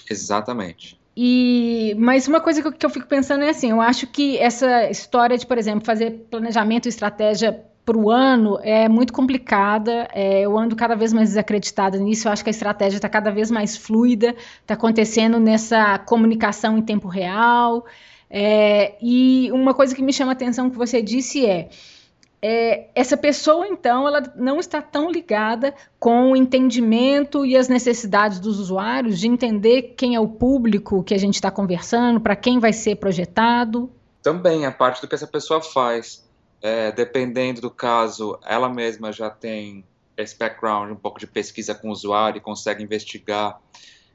[0.09, 0.99] Exatamente.
[1.17, 4.39] E, mas uma coisa que eu, que eu fico pensando é assim, eu acho que
[4.39, 10.09] essa história de, por exemplo, fazer planejamento e estratégia para o ano é muito complicada.
[10.13, 12.29] É, eu ando cada vez mais desacreditada nisso.
[12.29, 16.83] Eu acho que a estratégia está cada vez mais fluida, está acontecendo nessa comunicação em
[16.83, 17.85] tempo real.
[18.31, 21.69] É, e uma coisa que me chama a atenção que você disse é
[22.45, 28.41] é, essa pessoa, então, ela não está tão ligada com o entendimento e as necessidades
[28.41, 32.59] dos usuários, de entender quem é o público que a gente está conversando, para quem
[32.59, 33.89] vai ser projetado?
[34.21, 36.29] Também, a parte do que essa pessoa faz.
[36.61, 39.85] É, dependendo do caso, ela mesma já tem
[40.17, 43.61] esse background um pouco de pesquisa com o usuário e consegue investigar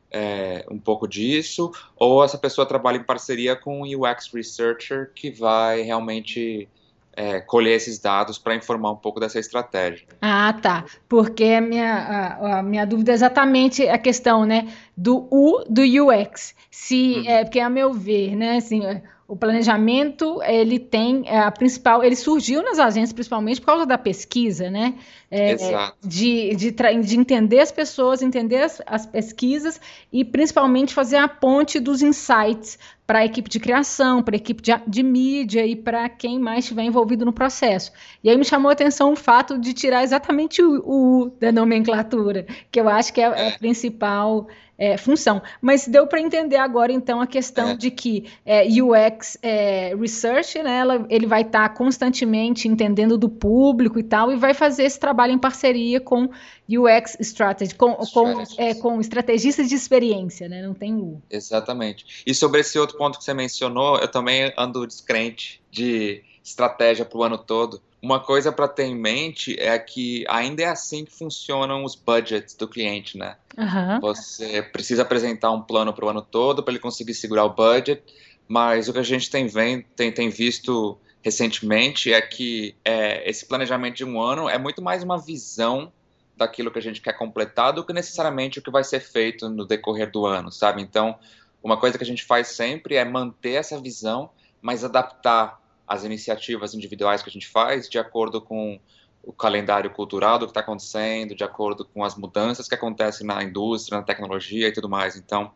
[0.10, 5.30] é, um pouco disso, ou essa pessoa trabalha em parceria com um UX Researcher que
[5.30, 6.70] vai realmente
[7.18, 10.08] é, colher esses dados para informar um pouco dessa estratégia.
[10.22, 10.86] Ah, tá.
[11.10, 15.82] Porque a minha, a, a, minha dúvida é exatamente a questão, né, do U do
[15.82, 16.54] UX.
[16.70, 17.30] Se, uhum.
[17.30, 18.84] é, porque a meu ver, né, assim,
[19.28, 23.98] o planejamento ele tem é, a principal ele surgiu nas agências principalmente por causa da
[23.98, 24.96] pesquisa né
[25.30, 25.98] é, Exato.
[26.02, 29.82] De, de, de, entender as pessoas entender as, as, pesquisas
[30.14, 34.62] e principalmente fazer a ponte dos insights para a equipe de criação para a equipe
[34.62, 37.92] de, de mídia e para quem mais estiver envolvido no processo
[38.24, 41.52] e aí me chamou a atenção o fato de tirar exatamente o, o U da
[41.52, 43.48] nomenclatura que eu acho que é, é.
[43.50, 45.42] a principal é, função.
[45.62, 47.76] Mas deu para entender agora, então, a questão é.
[47.76, 53.30] de que é, UX é, Research, né, ela, ele vai estar tá constantemente entendendo do
[53.30, 56.30] público e tal, e vai fazer esse trabalho em parceria com
[56.70, 60.62] UX Strategy, com, com, é, com estrategistas de experiência, né?
[60.62, 61.22] Não tem U.
[61.30, 62.24] Exatamente.
[62.26, 67.18] E sobre esse outro ponto que você mencionou, eu também ando descrente de estratégia para
[67.18, 67.82] o ano todo.
[68.02, 72.54] Uma coisa para ter em mente é que ainda é assim que funcionam os budgets
[72.54, 73.36] do cliente, né?
[73.58, 74.00] Uhum.
[74.02, 78.04] Você precisa apresentar um plano para o ano todo para ele conseguir segurar o budget,
[78.48, 83.46] mas o que a gente tem, vem, tem, tem visto recentemente é que é, esse
[83.46, 85.92] planejamento de um ano é muito mais uma visão
[86.38, 89.66] daquilo que a gente quer completar do que necessariamente o que vai ser feito no
[89.66, 90.82] decorrer do ano, sabe?
[90.82, 91.18] Então,
[91.64, 94.30] uma coisa que a gente faz sempre é manter essa visão,
[94.62, 98.80] mas adaptar as iniciativas individuais que a gente faz de acordo com
[99.24, 103.44] o calendário cultural do que está acontecendo, de acordo com as mudanças que acontecem na
[103.44, 105.16] indústria, na tecnologia e tudo mais.
[105.16, 105.52] Então,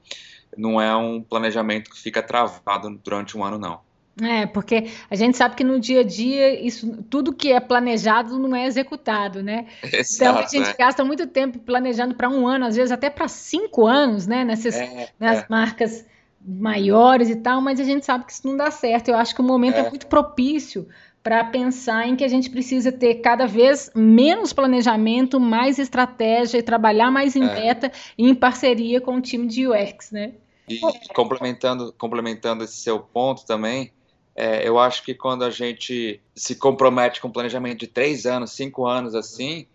[0.58, 3.80] não é um planejamento que fica travado durante um ano, não.
[4.22, 8.38] É, porque a gente sabe que no dia a dia isso, tudo que é planejado
[8.38, 9.68] não é executado, né?
[9.82, 10.78] Exato, então a gente é.
[10.78, 14.44] gasta muito tempo planejando para um ano, às vezes até para cinco anos, né?
[14.44, 15.46] Nessas é, nas é.
[15.50, 16.06] marcas
[16.46, 19.10] maiores e tal, mas a gente sabe que isso não dá certo.
[19.10, 20.88] Eu acho que o momento é, é muito propício
[21.24, 26.64] para pensar em que a gente precisa ter cada vez menos planejamento, mais estratégia e
[26.64, 27.54] trabalhar mais em é.
[27.54, 30.34] beta e em parceria com o time de UX, né?
[30.68, 30.80] E
[31.14, 33.92] complementando, complementando esse seu ponto também,
[34.36, 38.88] é, eu acho que quando a gente se compromete com planejamento de três anos, cinco
[38.88, 39.68] anos assim,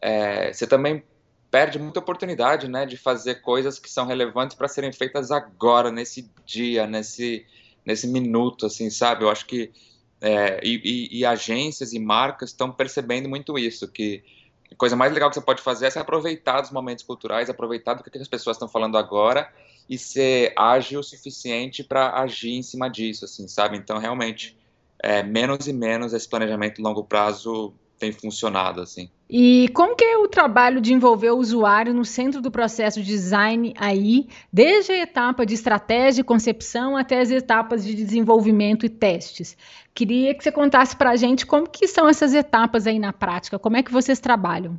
[0.00, 1.02] é, você também
[1.50, 6.30] perde muita oportunidade, né, de fazer coisas que são relevantes para serem feitas agora, nesse
[6.44, 7.46] dia, nesse,
[7.84, 9.24] nesse minuto, assim, sabe?
[9.24, 9.72] Eu acho que
[10.20, 14.22] é, e, e, e, agências e marcas estão percebendo muito isso, que
[14.70, 17.94] a coisa mais legal que você pode fazer é se aproveitar dos momentos culturais, aproveitar
[17.94, 19.52] do que as pessoas estão falando agora
[19.88, 23.76] e ser ágil o suficiente para agir em cima disso, assim, sabe?
[23.76, 24.56] Então, realmente,
[25.02, 29.08] é, menos e menos esse planejamento longo prazo tem funcionado assim.
[29.28, 33.06] E como que é o trabalho de envolver o usuário no centro do processo de
[33.06, 38.88] design aí, desde a etapa de estratégia e concepção até as etapas de desenvolvimento e
[38.88, 39.56] testes?
[39.92, 43.58] Queria que você contasse para a gente como que são essas etapas aí na prática,
[43.58, 44.78] como é que vocês trabalham?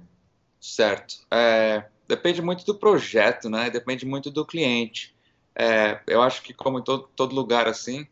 [0.61, 1.15] Certo.
[1.29, 3.69] É, depende muito do projeto, né?
[3.69, 5.13] Depende muito do cliente.
[5.55, 8.07] É, eu acho que como em todo, todo lugar assim,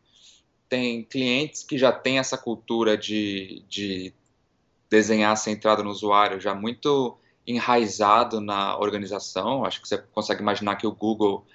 [0.68, 4.12] tem clientes que já têm essa cultura de, de
[4.90, 9.64] desenhar centrado no usuário já muito enraizado na organização.
[9.64, 11.46] Acho que você consegue imaginar que o Google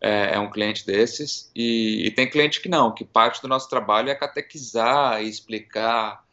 [0.00, 1.50] é, é um cliente desses.
[1.54, 6.24] E, e, tem cliente que não, que parte do nosso trabalho é catequizar e explicar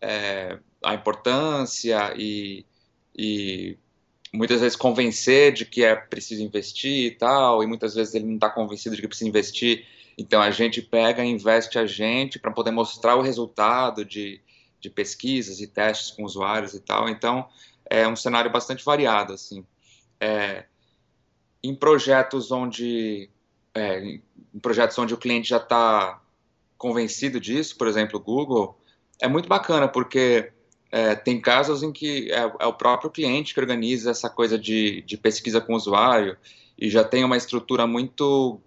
[0.00, 2.66] é, a importância e,
[3.16, 3.78] e
[4.32, 8.34] muitas vezes convencer de que é preciso investir e tal, e muitas vezes ele não
[8.34, 9.86] está convencido de que precisa investir.
[10.18, 14.40] Então a gente pega e investe a gente para poder mostrar o resultado de
[14.84, 17.08] de pesquisas e testes com usuários e tal.
[17.08, 17.48] Então,
[17.88, 19.64] é um cenário bastante variado, assim.
[20.20, 20.66] É,
[21.62, 23.30] em projetos onde
[23.74, 24.20] é,
[24.54, 26.22] em projetos onde o cliente já está
[26.78, 28.78] convencido disso, por exemplo, o Google,
[29.20, 30.52] é muito bacana porque
[30.92, 35.02] é, tem casos em que é, é, o próprio cliente que organiza essa coisa de,
[35.02, 36.36] de pesquisa com o usuário
[36.78, 38.60] e já tem uma estrutura muito,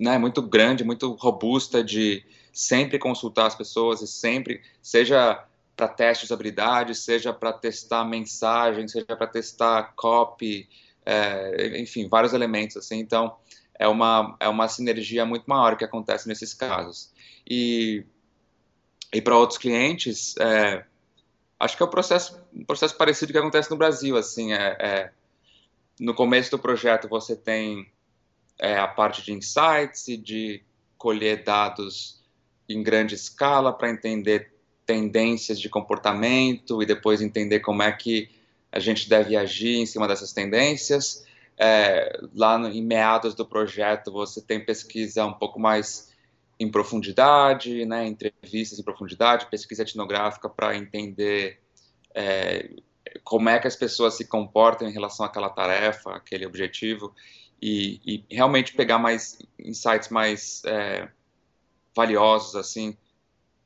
[0.00, 6.28] né, muito grande, muito robusta de sempre consultar as pessoas e sempre, seja para testes
[6.28, 10.68] de habilidades, seja para testar mensagem, seja para testar copy,
[11.04, 12.98] é, enfim, vários elementos assim.
[12.98, 13.36] Então,
[13.78, 17.10] é uma, é uma sinergia muito maior que acontece nesses casos.
[17.48, 18.04] E,
[19.12, 20.84] e para outros clientes, é,
[21.58, 24.16] acho que é um processo, um processo parecido que acontece no Brasil.
[24.16, 25.12] Assim, é, é
[25.98, 27.90] no começo do projeto você tem
[28.58, 30.62] é, a parte de insights e de
[30.96, 32.21] colher dados
[32.74, 34.52] em grande escala para entender
[34.84, 38.30] tendências de comportamento e depois entender como é que
[38.70, 41.24] a gente deve agir em cima dessas tendências.
[41.58, 46.10] É, lá no, em meados do projeto você tem pesquisa um pouco mais
[46.58, 51.60] em profundidade, né, entrevistas em profundidade, pesquisa etnográfica para entender
[52.14, 52.70] é,
[53.24, 57.14] como é que as pessoas se comportam em relação àquela tarefa, aquele objetivo,
[57.60, 61.08] e, e realmente pegar mais insights mais é,
[61.94, 62.96] valiosos assim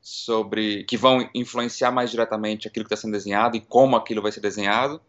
[0.01, 4.31] sobre que vão influenciar mais diretamente aquilo que está sendo desenhado e como aquilo vai
[4.31, 5.01] ser desenhado.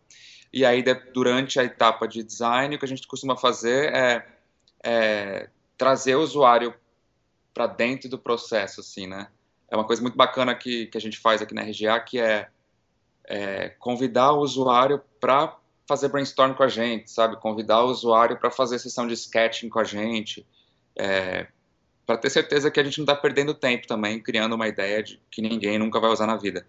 [0.53, 4.27] E aí durante a etapa de design o que a gente costuma fazer é,
[4.83, 6.75] é trazer o usuário
[7.55, 9.29] para dentro do processo, assim, né?
[9.71, 12.49] É uma coisa muito bacana que, que a gente faz aqui na RGA, que é,
[13.25, 17.37] é convidar o usuário para fazer brainstorm com a gente, sabe?
[17.37, 20.47] Convidar o usuário para fazer sessão de sketching com a gente,
[20.97, 21.47] é,
[22.09, 25.21] para ter certeza que a gente não está perdendo tempo também criando uma ideia de
[25.31, 26.67] que ninguém nunca vai usar na vida.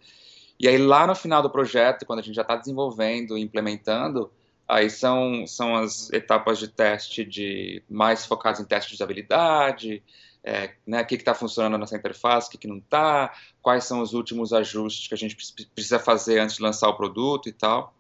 [0.60, 4.30] E aí lá no final do projeto, quando a gente já está desenvolvendo e implementando,
[4.68, 10.04] aí são, são as etapas de teste de mais focadas em teste de usabilidade,
[10.44, 14.02] é, né, o que está funcionando nessa interface, o que, que não está, quais são
[14.02, 15.38] os últimos ajustes que a gente
[15.74, 17.96] precisa fazer antes de lançar o produto e tal.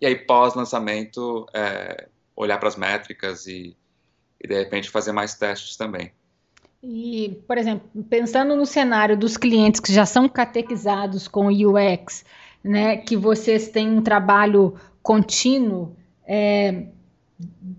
[0.00, 3.76] E aí, pós-lançamento, é, olhar para as métricas e,
[4.42, 6.10] e, de repente, fazer mais testes também.
[6.82, 12.24] E, por exemplo, pensando no cenário dos clientes que já são catequizados com UX,
[12.62, 15.94] né, que vocês têm um trabalho contínuo,
[16.26, 16.86] é,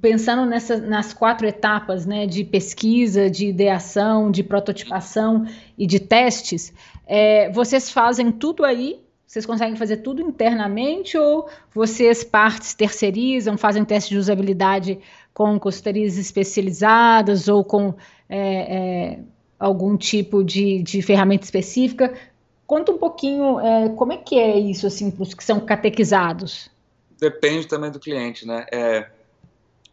[0.02, 5.46] pensando nessa, nas quatro etapas né, de pesquisa, de ideação, de prototipação
[5.78, 6.74] e de testes,
[7.06, 9.02] é, vocês fazem tudo aí?
[9.26, 15.00] Vocês conseguem fazer tudo internamente ou vocês partes terceirizam, fazem testes de usabilidade
[15.34, 17.96] com consultorias especializadas ou com
[18.30, 19.20] é, é,
[19.60, 22.14] algum tipo de, de ferramenta específica?
[22.68, 26.70] Conta um pouquinho é, como é que é isso assim para os que são catequizados.
[27.20, 28.66] Depende também do cliente, né?
[28.72, 29.10] É,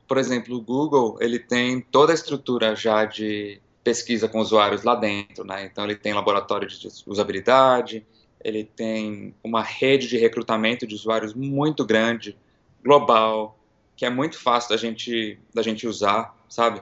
[0.06, 4.94] por exemplo, o Google, ele tem toda a estrutura já de pesquisa com usuários lá
[4.94, 5.64] dentro, né?
[5.64, 8.04] Então ele tem laboratório de usabilidade,
[8.42, 12.36] ele tem uma rede de recrutamento de usuários muito grande,
[12.82, 13.58] global,
[14.00, 16.80] que é muito fácil da gente da gente usar, sabe?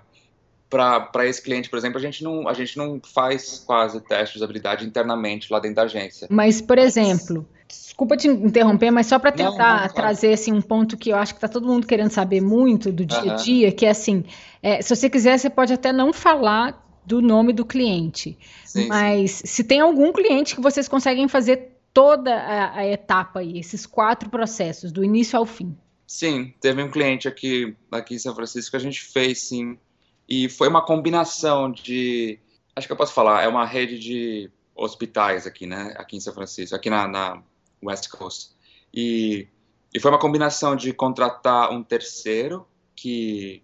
[0.70, 4.38] Para esse cliente, por exemplo, a gente, não, a gente não faz quase teste de
[4.38, 6.28] usabilidade internamente lá dentro da agência.
[6.30, 10.62] Mas, por exemplo, Desculpa te interromper, mas só para tentar não, não, trazer assim, um
[10.62, 13.72] ponto que eu acho que está todo mundo querendo saber muito do dia a dia,
[13.72, 14.24] que é assim,
[14.62, 19.32] é, se você quiser, você pode até não falar do nome do cliente, sim, mas
[19.32, 19.46] sim.
[19.46, 24.30] se tem algum cliente que vocês conseguem fazer toda a, a, etapa aí, esses quatro
[24.30, 25.76] processos, do início ao fim.
[26.08, 29.78] Sim, teve um cliente aqui, aqui em São Francisco que a gente fez, sim,
[30.26, 32.38] e foi uma combinação de,
[32.74, 36.32] acho que eu posso falar, é uma rede de hospitais aqui, né, aqui em São
[36.32, 37.42] Francisco, aqui na, na
[37.84, 38.52] West Coast.
[38.92, 39.48] E,
[39.92, 42.66] e foi uma combinação de contratar um terceiro
[42.96, 43.62] que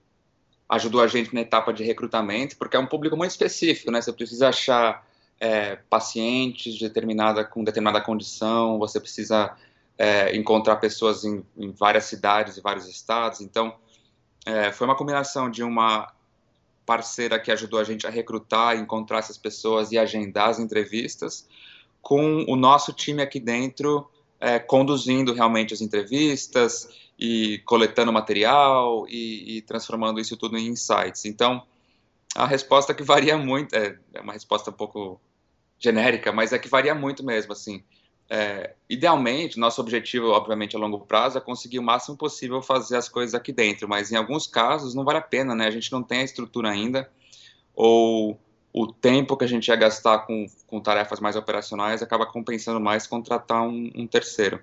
[0.68, 4.02] ajudou a gente na etapa de recrutamento, porque é um público muito específico, né?
[4.02, 5.07] Você precisa achar
[5.40, 9.57] é, pacientes de determinada, com determinada condição, você precisa
[9.96, 13.40] é, encontrar pessoas em, em, várias cidades e vários estados.
[13.40, 13.76] Então,
[14.44, 16.12] é, foi uma combinação de uma
[16.85, 21.48] parceira que ajudou a gente a recrutar, encontrar essas pessoas e agendar as entrevistas,
[22.02, 24.09] com o nosso time aqui dentro
[24.44, 26.87] é, conduzindo realmente as entrevistas
[27.18, 31.24] e coletando material e, e, transformando isso tudo em insights.
[31.24, 31.62] Então,
[32.35, 35.18] a resposta que varia muito, é, é, uma resposta um pouco
[35.78, 37.83] genérica, mas é que varia muito mesmo, assim.
[38.28, 43.08] É, idealmente, nosso objetivo, obviamente, a longo prazo, é conseguir o máximo possível fazer as
[43.08, 45.66] coisas aqui dentro, mas em alguns casos não vale a pena, né?
[45.66, 47.10] A gente não tem a estrutura ainda,
[47.74, 48.38] ou
[48.72, 53.06] o tempo que a gente ia gastar com, com tarefas mais operacionais acaba compensando mais
[53.06, 54.60] contratar um, um, terceiro.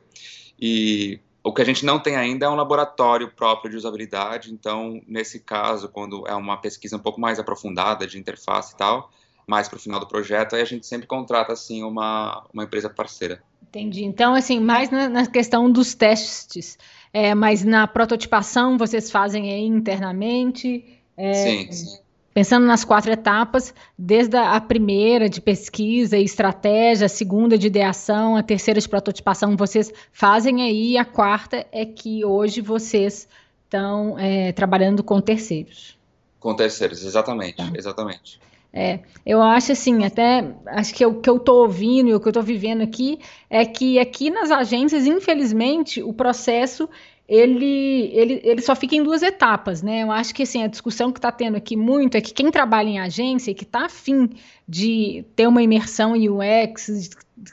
[0.60, 5.02] E o que a gente não tem ainda é um laboratório próprio de usabilidade, então,
[5.08, 9.10] nesse caso, quando é uma pesquisa um pouco mais aprofundada de interface e tal,
[9.48, 12.90] mais para o final do projeto, aí a gente sempre contrata, assim, uma, uma empresa
[12.90, 13.42] parceira.
[13.64, 14.04] Entendi.
[14.04, 16.78] Então, assim, mais na, na questão dos testes,
[17.14, 20.84] é, mas na prototipação vocês fazem aí internamente?
[21.16, 22.02] É, sim, sim.
[22.34, 28.38] Pensando nas quatro etapas, desde a primeira de pesquisa e estratégia, a segunda de ideação,
[28.38, 33.28] a terceira de prototipação, vocês fazem aí, a quarta é que hoje vocês
[33.66, 35.98] estão é, trabalhando com terceiros.
[36.40, 37.70] Com terceiros, exatamente, tá.
[37.76, 38.40] exatamente.
[38.74, 42.28] É, eu acho assim, até acho que o que eu estou ouvindo e o que
[42.28, 43.20] eu estou vivendo aqui
[43.50, 46.90] é que aqui nas agências, infelizmente, o processo
[47.28, 50.04] ele, ele, ele só fica em duas etapas, né?
[50.04, 52.90] Eu acho que assim, a discussão que está tendo aqui muito é que quem trabalha
[52.90, 54.30] em agência e que está afim
[54.68, 56.90] de ter uma imersão em UX,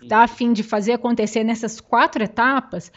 [0.02, 2.90] está a fim de fazer acontecer nessas quatro etapas,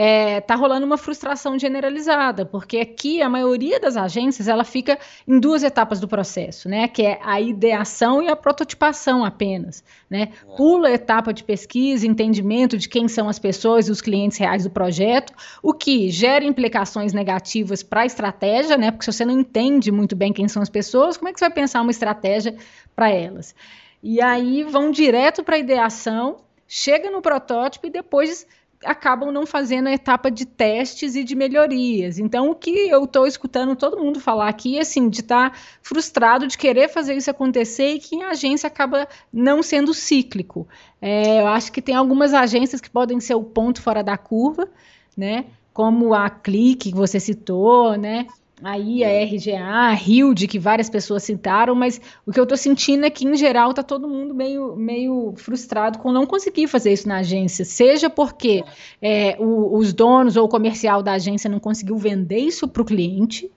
[0.00, 4.96] é, tá rolando uma frustração generalizada, porque aqui a maioria das agências ela fica
[5.26, 6.86] em duas etapas do processo, né?
[6.86, 10.28] Que é a ideação e a prototipação apenas, né?
[10.30, 10.56] É.
[10.56, 14.62] Pula a etapa de pesquisa, entendimento de quem são as pessoas e os clientes reais
[14.62, 18.92] do projeto, o que gera implicações negativas para a estratégia, né?
[18.92, 21.46] Porque se você não entende muito bem quem são as pessoas, como é que você
[21.46, 22.54] vai pensar uma estratégia
[22.94, 23.52] para elas?
[24.00, 26.36] E aí vão direto para a ideação,
[26.68, 28.46] chega no protótipo e depois
[28.84, 32.18] acabam não fazendo a etapa de testes e de melhorias.
[32.18, 36.46] Então, o que eu estou escutando todo mundo falar aqui assim, de estar tá frustrado
[36.46, 40.66] de querer fazer isso acontecer e que a agência acaba não sendo cíclico.
[41.00, 44.68] É, eu acho que tem algumas agências que podem ser o ponto fora da curva,
[45.16, 45.46] né?
[45.72, 48.26] Como a Clique que você citou, né?
[48.62, 53.04] Aí a RGA, a Hilde, que várias pessoas citaram, mas o que eu estou sentindo
[53.04, 57.08] é que, em geral, está todo mundo meio, meio frustrado com não conseguir fazer isso
[57.08, 58.64] na agência, seja porque
[59.00, 62.84] é, o, os donos ou o comercial da agência não conseguiu vender isso para o
[62.84, 63.50] cliente,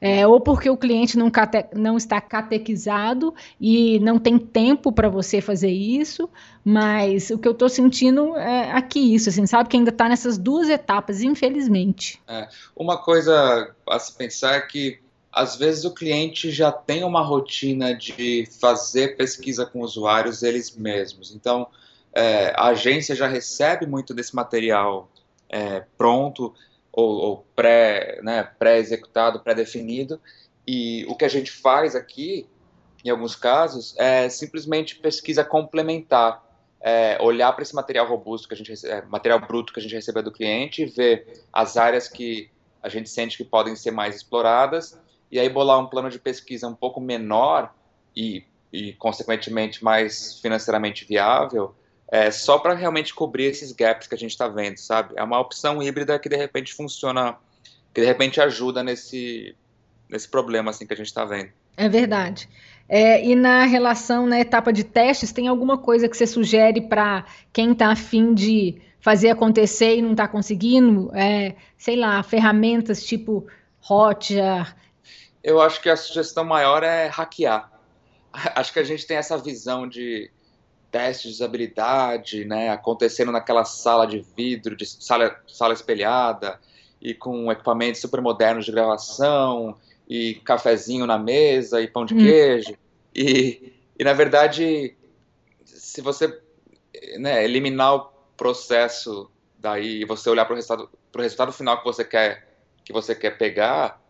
[0.00, 5.08] é, ou porque o cliente não, cate, não, está catequizado e não tem tempo para
[5.08, 6.28] você fazer isso,
[6.64, 9.68] mas o que eu estou sentindo é aqui isso, assim, sabe?
[9.68, 12.20] Que ainda está nessas duas etapas, infelizmente.
[12.28, 15.00] É, uma coisa a se pensar é que
[15.32, 21.34] às vezes o cliente já tem uma rotina de fazer pesquisa com usuários eles mesmos.
[21.34, 21.66] Então,
[22.12, 25.08] é, a agência já recebe muito desse material
[25.48, 26.54] é, pronto
[26.98, 30.20] ou, ou pré, né, pré-executado, pré-definido,
[30.66, 32.44] e o que a gente faz aqui,
[33.04, 36.44] em alguns casos, é simplesmente pesquisa complementar,
[36.80, 39.94] é, olhar para esse material robusto que a gente é, material bruto que a gente
[39.94, 42.50] recebeu do cliente, ver as áreas que
[42.82, 44.98] a gente sente que podem ser mais exploradas
[45.30, 47.72] e aí bolar um plano de pesquisa um pouco menor
[48.14, 51.74] e, e consequentemente mais financeiramente viável
[52.10, 55.14] é, só para realmente cobrir esses gaps que a gente está vendo, sabe?
[55.16, 57.36] É uma opção híbrida que de repente funciona,
[57.92, 59.54] que de repente ajuda nesse,
[60.08, 61.50] nesse problema assim que a gente está vendo.
[61.76, 62.48] É verdade.
[62.88, 67.26] É, e na relação, na etapa de testes, tem alguma coisa que você sugere para
[67.52, 71.14] quem está afim de fazer acontecer e não está conseguindo?
[71.14, 73.46] É, sei lá, ferramentas tipo
[73.88, 74.74] Hotjar?
[75.44, 77.70] Eu acho que a sugestão maior é hackear.
[78.54, 80.30] Acho que a gente tem essa visão de
[80.90, 86.58] testes de usabilidade, né, acontecendo naquela sala de vidro, de sala, sala espelhada,
[87.00, 89.76] e com equipamentos super modernos de gravação,
[90.08, 92.18] e cafezinho na mesa, e pão de hum.
[92.18, 92.74] queijo.
[93.14, 94.96] E, e, na verdade,
[95.64, 96.40] se você
[97.18, 98.00] né, eliminar o
[98.36, 102.48] processo daí e você olhar para o resultado, resultado final que você quer
[102.84, 104.00] que você quer pegar,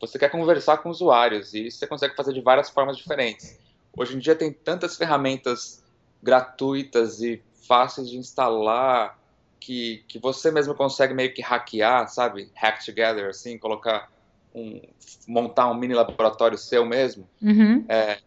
[0.00, 3.56] você quer conversar com usuários e isso você consegue fazer de várias formas diferentes.
[3.96, 5.84] Hoje em dia tem tantas ferramentas
[6.22, 9.18] gratuitas e fáceis de instalar,
[9.60, 12.50] que, que você mesmo consegue meio que hackear, sabe?
[12.54, 14.10] Hack together, assim, colocar
[14.54, 14.80] um,
[15.26, 17.28] montar um mini laboratório seu mesmo.
[17.42, 17.84] Uhum.
[17.88, 18.18] É,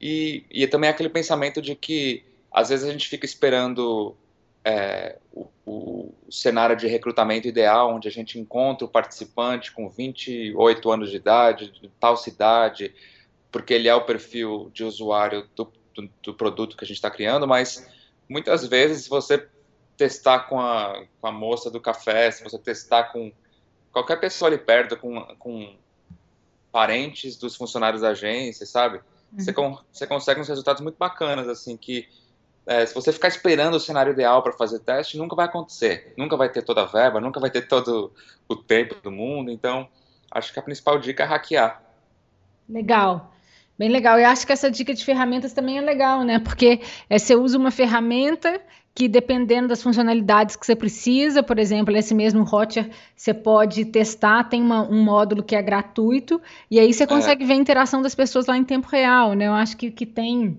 [0.00, 4.16] e, e também aquele pensamento de que às vezes a gente fica esperando
[4.64, 10.90] é, o, o, cenário de recrutamento ideal, onde a gente encontra o participante com 28
[10.90, 12.94] anos de idade, de tal cidade,
[13.50, 15.72] porque ele é o perfil de usuário do,
[16.02, 17.86] do, do produto que a gente está criando, mas
[18.28, 19.48] muitas vezes se você
[19.96, 23.32] testar com a, com a moça do café, se você testar com
[23.92, 25.76] qualquer pessoa ali perto, com, com
[26.70, 28.98] parentes dos funcionários da agência, sabe?
[29.32, 29.38] Uhum.
[29.38, 29.52] Você,
[29.92, 32.08] você consegue uns resultados muito bacanas, assim, que
[32.64, 36.12] é, se você ficar esperando o cenário ideal para fazer teste, nunca vai acontecer.
[36.16, 38.12] Nunca vai ter toda a verba, nunca vai ter todo
[38.46, 39.50] o tempo do mundo.
[39.50, 39.88] Então,
[40.30, 41.82] acho que a principal dica é hackear.
[42.68, 43.32] Legal.
[43.78, 44.18] Bem legal.
[44.18, 46.40] E acho que essa dica de ferramentas também é legal, né?
[46.40, 48.60] Porque é, você usa uma ferramenta
[48.92, 54.42] que, dependendo das funcionalidades que você precisa, por exemplo, esse mesmo Hotjar, você pode testar,
[54.44, 57.06] tem uma, um módulo que é gratuito, e aí você é.
[57.06, 57.46] consegue é.
[57.46, 59.46] ver a interação das pessoas lá em tempo real, né?
[59.46, 60.58] Eu acho que, que tem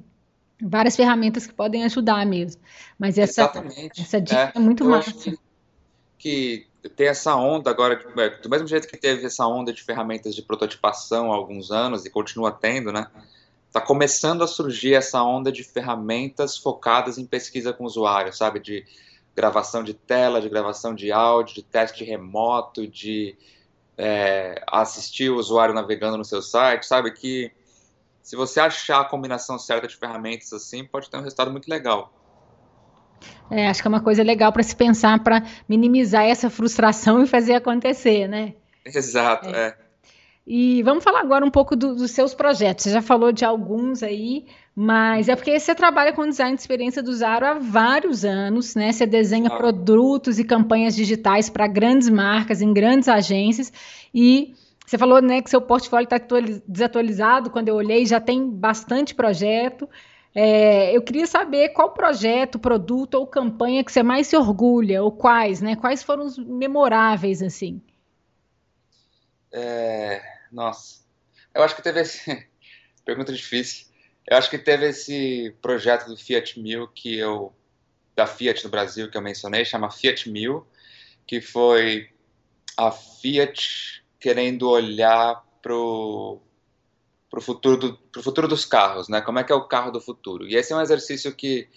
[0.61, 2.61] várias ferramentas que podem ajudar mesmo.
[2.97, 3.51] Mas essa,
[3.97, 5.11] essa dica é, é muito massa.
[5.11, 5.37] Que,
[6.17, 10.33] que ter essa onda agora, é, do mesmo jeito que teve essa onda de ferramentas
[10.33, 13.07] de prototipação há alguns anos e continua tendo, né?
[13.67, 18.59] Está começando a surgir essa onda de ferramentas focadas em pesquisa com o usuário, sabe?
[18.59, 18.85] De
[19.35, 23.35] gravação de tela, de gravação de áudio, de teste remoto, de
[23.97, 27.11] é, assistir o usuário navegando no seu site, sabe?
[27.11, 27.51] Que
[28.23, 32.13] se você achar a combinação certa de ferramentas assim, pode ter um resultado muito legal.
[33.49, 37.27] É, acho que é uma coisa legal para se pensar para minimizar essa frustração e
[37.27, 38.53] fazer acontecer, né?
[38.85, 39.67] Exato, é.
[39.67, 39.89] é.
[40.51, 42.85] E vamos falar agora um pouco do, dos seus projetos.
[42.85, 47.03] Você já falou de alguns aí, Mas é porque você trabalha com design de experiência
[47.03, 48.91] do Zaro há vários anos, né?
[48.91, 49.57] Você desenha ah.
[49.57, 53.71] produtos e campanhas digitais para grandes marcas, em grandes agências.
[54.11, 54.55] E
[54.85, 56.17] você falou né, que seu portfólio está
[56.67, 57.51] desatualizado.
[57.51, 59.87] Quando eu olhei, já tem bastante projeto.
[60.33, 65.11] É, eu queria saber qual projeto, produto ou campanha que você mais se orgulha, ou
[65.11, 65.75] quais, né?
[65.75, 67.81] Quais foram os memoráveis, assim?
[69.51, 70.21] É,
[70.51, 70.99] nossa,
[71.53, 72.47] eu acho que teve esse...
[73.03, 73.87] Pergunta difícil.
[74.27, 77.51] Eu acho que teve esse projeto do Fiat Mil que eu
[78.15, 80.67] da Fiat no Brasil que eu mencionei, chama Fiat Mil,
[81.25, 82.09] que foi
[82.77, 86.39] a Fiat querendo olhar pro
[87.29, 89.21] pro futuro do futuro dos carros, né?
[89.21, 90.47] Como é que é o carro do futuro?
[90.47, 91.67] E esse é um exercício que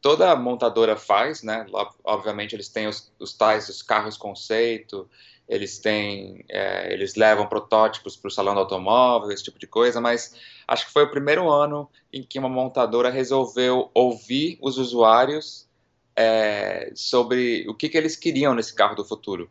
[0.00, 1.66] toda montadora faz, né?
[2.02, 5.08] Obviamente eles têm os, os tais os carros conceito,
[5.48, 10.00] eles têm, é, eles levam protótipos para o salão do automóvel, esse tipo de coisa,
[10.00, 10.34] mas
[10.66, 15.68] acho que foi o primeiro ano em que uma montadora resolveu ouvir os usuários
[16.16, 19.50] é, sobre o que, que eles queriam nesse carro do futuro.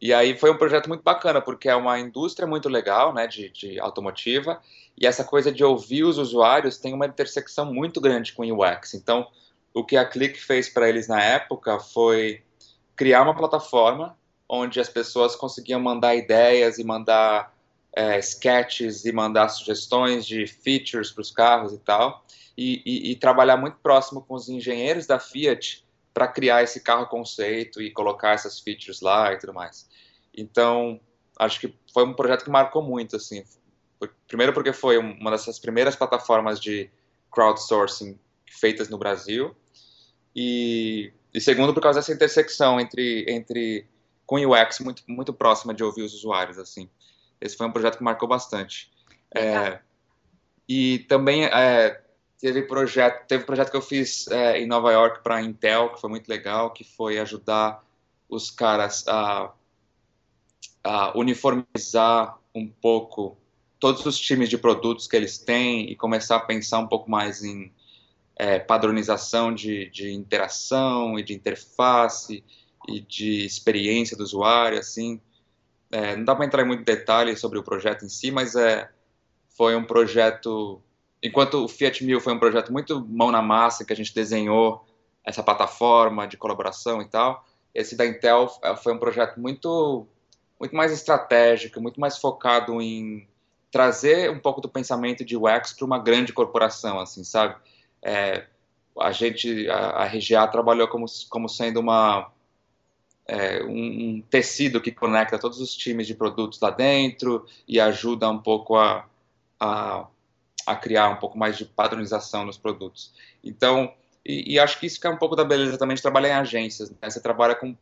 [0.00, 3.48] E aí foi um projeto muito bacana, porque é uma indústria muito legal, né, de,
[3.50, 4.60] de automotiva,
[4.98, 8.94] e essa coisa de ouvir os usuários tem uma intersecção muito grande com o UX.
[8.94, 9.26] Então,
[9.72, 12.42] o que a Click fez para eles na época foi
[12.94, 14.16] criar uma plataforma
[14.48, 17.54] onde as pessoas conseguiam mandar ideias e mandar
[17.94, 22.24] é, sketches e mandar sugestões de features para os carros e tal,
[22.56, 25.85] e, e, e, trabalhar muito próximo com os engenheiros da Fiat
[26.16, 29.86] para criar esse carro conceito e colocar essas features lá e tudo mais.
[30.34, 30.98] Então,
[31.38, 33.44] acho que foi um projeto que marcou muito, assim.
[34.26, 36.90] Primeiro porque foi uma dessas primeiras plataformas de
[37.30, 38.18] crowdsourcing
[38.50, 39.54] feitas no Brasil,
[40.34, 43.86] e, e segundo por causa dessa intersecção entre, entre
[44.24, 46.88] com UX muito, muito próxima de ouvir os usuários, assim.
[47.38, 48.90] Esse foi um projeto que marcou bastante.
[49.34, 49.80] É,
[50.66, 52.02] e também é,
[52.40, 56.10] teve projeto, teve projeto que eu fiz é, em Nova York para Intel, que foi
[56.10, 57.84] muito legal, que foi ajudar
[58.28, 59.52] os caras a,
[60.82, 63.36] a uniformizar um pouco
[63.78, 67.42] todos os times de produtos que eles têm e começar a pensar um pouco mais
[67.42, 67.72] em
[68.36, 72.44] é, padronização de, de interação e de interface
[72.88, 75.20] e de experiência do usuário, assim.
[75.90, 78.90] É, não dá para entrar em muito detalhe sobre o projeto em si, mas é,
[79.56, 80.82] foi um projeto.
[81.26, 84.84] Enquanto o Fiat Mil foi um projeto muito mão na massa, que a gente desenhou
[85.24, 90.06] essa plataforma de colaboração e tal, esse da Intel é, foi um projeto muito,
[90.58, 93.28] muito mais estratégico, muito mais focado em
[93.70, 97.56] trazer um pouco do pensamento de UX para uma grande corporação, assim, sabe?
[98.00, 98.46] É,
[98.98, 102.30] a gente, a, a RGA trabalhou como, como sendo uma
[103.26, 103.68] é, um,
[104.16, 108.76] um, tecido que conecta todos os times de produtos lá dentro e ajuda um pouco
[108.76, 109.04] a,
[109.58, 110.06] a,
[110.66, 113.14] a criar um pouco mais de padronização nos produtos.
[113.42, 113.94] Então,
[114.24, 116.40] e, e, acho que isso que é um pouco da beleza também de trabalhar em
[116.40, 116.90] agências.
[116.90, 116.96] Né?
[117.08, 117.76] Você trabalha com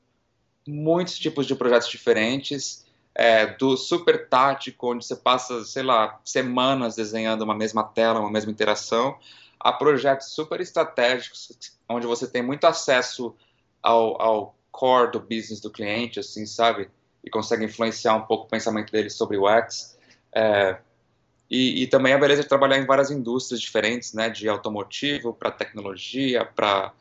[0.66, 6.96] muitos tipos de projetos diferentes, é, do super tático, onde você passa, sei lá, semanas
[6.96, 9.18] desenhando uma mesma tela, uma mesma interação,
[9.58, 13.34] a projetos super estratégicos, onde você tem muito acesso
[13.82, 16.90] ao, ao core do business do cliente, assim, sabe?
[17.22, 19.96] E consegue influenciar um pouco o pensamento dele sobre o X.
[20.34, 20.76] É,
[21.50, 24.30] e, e, também a beleza de trabalhar em várias indústrias diferentes, né?
[24.30, 26.92] De automotivo para tecnologia, para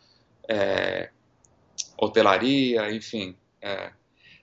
[0.48, 1.10] é,
[1.98, 3.36] hotelaria, enfim.
[3.62, 3.92] É,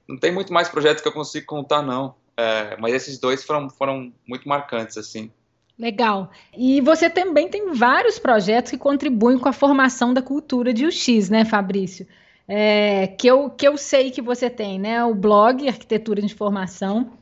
[0.09, 2.15] não tem muito mais projetos que eu consigo contar, não.
[2.37, 5.31] É, mas esses dois foram, foram muito marcantes, assim.
[5.79, 6.31] Legal.
[6.57, 11.29] E você também tem vários projetos que contribuem com a formação da cultura de UX,
[11.29, 12.07] né, Fabrício?
[12.53, 15.05] é, que, eu, que eu sei que você tem, né?
[15.05, 17.13] O blog Arquitetura de Informação.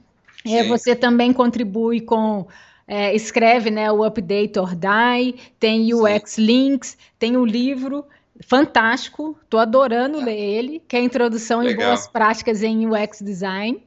[0.54, 2.46] É, você também contribui com.
[2.86, 6.42] É, escreve né, o Update or Die, tem UX Sim.
[6.42, 8.04] Links, tem o livro
[8.46, 11.82] fantástico, estou adorando ler ele, que é a Introdução Legal.
[11.82, 13.82] em Boas Práticas em UX Design.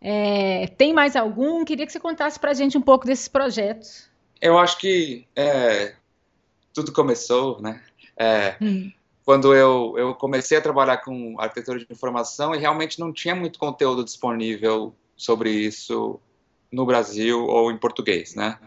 [0.00, 1.64] É, tem mais algum?
[1.66, 4.08] Queria que você contasse para a gente um pouco desses projetos.
[4.40, 5.92] Eu acho que é,
[6.72, 7.82] tudo começou, né?
[8.16, 8.90] É, hum
[9.30, 13.60] quando eu, eu comecei a trabalhar com arquitetura de informação e realmente não tinha muito
[13.60, 16.18] conteúdo disponível sobre isso
[16.72, 18.58] no Brasil ou em português, né?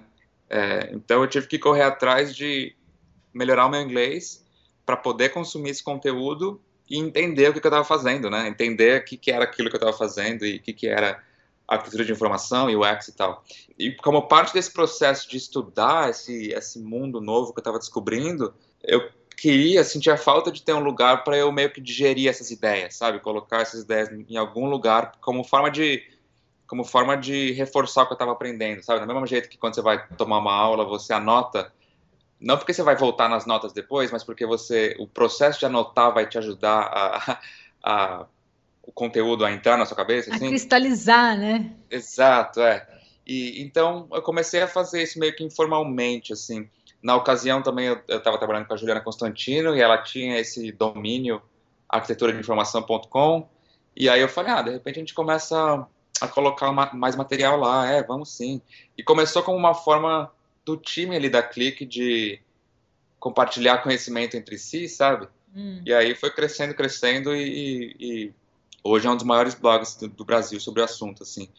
[0.48, 2.76] É, então eu tive que correr atrás de
[3.34, 4.46] melhorar o meu inglês
[4.86, 8.48] para poder consumir esse conteúdo e entender o que, que eu estava fazendo, né?
[8.48, 11.24] Entender o que, que era aquilo que eu estava fazendo e o que, que era
[11.68, 13.44] arquitetura de informação e UX e tal.
[13.80, 18.54] E como parte desse processo de estudar esse, esse mundo novo que eu estava descobrindo,
[18.84, 22.96] eu queria, sentia falta de ter um lugar para eu meio que digerir essas ideias,
[22.96, 23.20] sabe?
[23.22, 26.13] Colocar essas ideias em algum lugar como forma de
[26.68, 29.00] como forma de reforçar o que eu estava aprendendo, sabe?
[29.00, 31.72] Do mesmo jeito que quando você vai tomar uma aula, você anota
[32.44, 36.14] não porque você vai voltar nas notas depois, mas porque você o processo de anotar
[36.14, 37.40] vai te ajudar a,
[37.82, 38.26] a
[38.86, 40.50] o conteúdo a entrar na sua cabeça, a assim.
[40.50, 41.74] cristalizar, né?
[41.90, 42.86] Exato, é.
[43.26, 46.70] E então eu comecei a fazer isso meio que informalmente, assim.
[47.02, 51.42] Na ocasião também eu estava trabalhando com a Juliana Constantino e ela tinha esse domínio
[51.88, 53.48] arquitetura de informação.com
[53.96, 55.88] e aí eu falei, ah, de repente a gente começa
[56.24, 58.62] a colocar mais material lá, é, vamos sim.
[58.98, 60.32] E começou como uma forma
[60.66, 62.40] do time ali da Clique de
[63.20, 65.28] compartilhar conhecimento entre si, sabe?
[65.54, 65.82] Hum.
[65.86, 68.34] E aí foi crescendo, crescendo e, e,
[68.82, 71.50] hoje é um dos maiores blogs do, do Brasil sobre o assunto, assim.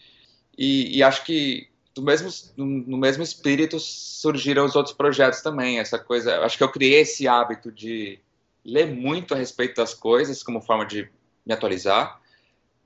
[0.57, 5.79] E, e acho que do mesmo, no, mesmo espírito surgiram os outros projetos também.
[5.79, 8.19] Essa coisa, acho que eu criei esse hábito de
[8.65, 11.11] ler muito a respeito das coisas como forma de
[11.45, 12.19] me atualizar,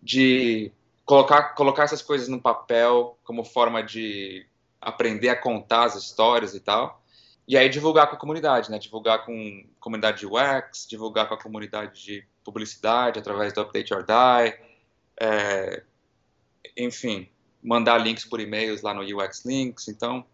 [0.02, 0.72] de
[1.08, 4.46] colocar, colocar essas coisas no papel como forma de
[4.78, 7.02] aprender a contar as histórias e tal.
[7.48, 8.78] E aí divulgar com a comunidade, né?
[8.78, 13.94] Divulgar com a comunidade de UX, divulgar com a comunidade de publicidade através do Update
[13.94, 14.54] or Die,
[15.18, 15.82] é,
[16.76, 17.26] enfim,
[17.62, 19.88] mandar links por e-mails lá no UX Links.
[19.88, 20.26] Então,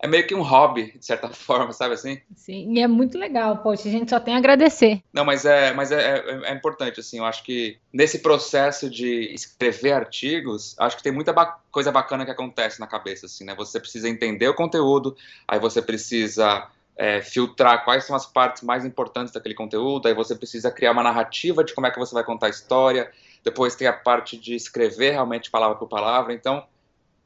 [0.00, 2.20] é meio que um hobby, de certa forma, sabe assim?
[2.36, 5.02] Sim, e é muito legal, poxa, a gente só tem a agradecer.
[5.12, 9.34] Não, mas é, mas é, é, é importante, assim, eu acho que nesse processo de
[9.34, 13.54] escrever artigos, acho que tem muita ba coisa bacana que acontece na cabeça, assim, né?
[13.54, 18.84] Você precisa entender o conteúdo, aí você precisa é, filtrar quais são as partes mais
[18.84, 22.24] importantes daquele conteúdo, aí você precisa criar uma narrativa de como é que você vai
[22.24, 23.10] contar a história,
[23.44, 26.66] depois tem a parte de escrever realmente palavra por palavra, então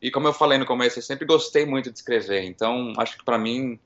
[0.03, 3.24] e como eu falei no começo, eu sempre gostei muito de escrever, então acho que
[3.24, 3.78] para mim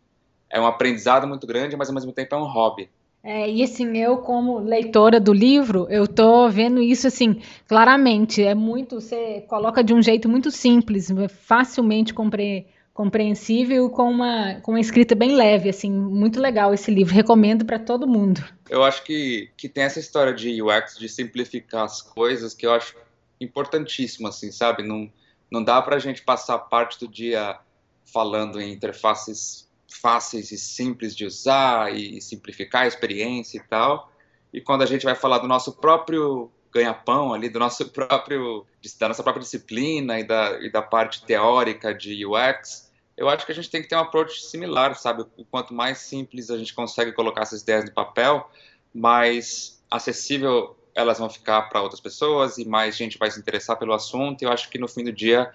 [0.48, 2.88] é um aprendizado muito grande, mas ao mesmo tempo é um hobby.
[3.22, 8.54] É, e assim, eu como leitora do livro, eu tô vendo isso assim, claramente, é
[8.54, 14.80] muito, você coloca de um jeito muito simples, facilmente compre, compreensível, com uma, com uma
[14.80, 18.42] escrita bem leve, assim, muito legal esse livro, recomendo para todo mundo.
[18.70, 22.72] Eu acho que, que tem essa história de UX, de simplificar as coisas, que eu
[22.72, 22.94] acho
[23.40, 24.82] importantíssimo, assim, sabe?
[24.82, 25.10] Não
[25.50, 27.58] não dá para a gente passar parte do dia
[28.04, 34.10] falando em interfaces fáceis e simples de usar e simplificar a experiência e tal.
[34.52, 38.66] E quando a gente vai falar do nosso próprio ganha-pão ali, do nosso próprio,
[38.98, 43.52] da nossa própria disciplina e da, e da parte teórica de UX, eu acho que
[43.52, 45.24] a gente tem que ter um approach similar, sabe?
[45.36, 48.50] O quanto mais simples a gente consegue colocar essas ideias no papel,
[48.92, 53.92] mais acessível elas vão ficar para outras pessoas e mais gente vai se interessar pelo
[53.92, 54.40] assunto.
[54.40, 55.52] E eu acho que no fim do dia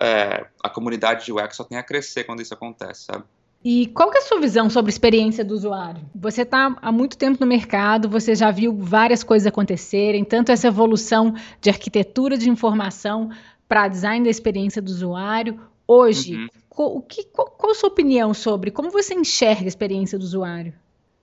[0.00, 3.24] é, a comunidade de UX só tem a crescer quando isso acontece, sabe?
[3.62, 6.00] E qual que é a sua visão sobre a experiência do usuário?
[6.14, 10.68] Você está há muito tempo no mercado, você já viu várias coisas acontecerem, tanto essa
[10.68, 13.30] evolução de arquitetura de informação
[13.68, 15.60] para design da experiência do usuário.
[15.86, 16.48] Hoje, uhum.
[16.68, 20.22] qual, o que, qual, qual a sua opinião sobre como você enxerga a experiência do
[20.22, 20.72] usuário?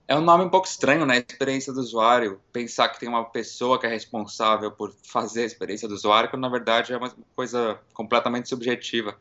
[0.07, 1.17] É um nome um pouco estranho, né?
[1.17, 2.39] Experiência do usuário.
[2.53, 6.43] Pensar que tem uma pessoa que é responsável por fazer a experiência do usuário, quando
[6.43, 9.17] na verdade é uma coisa completamente subjetiva.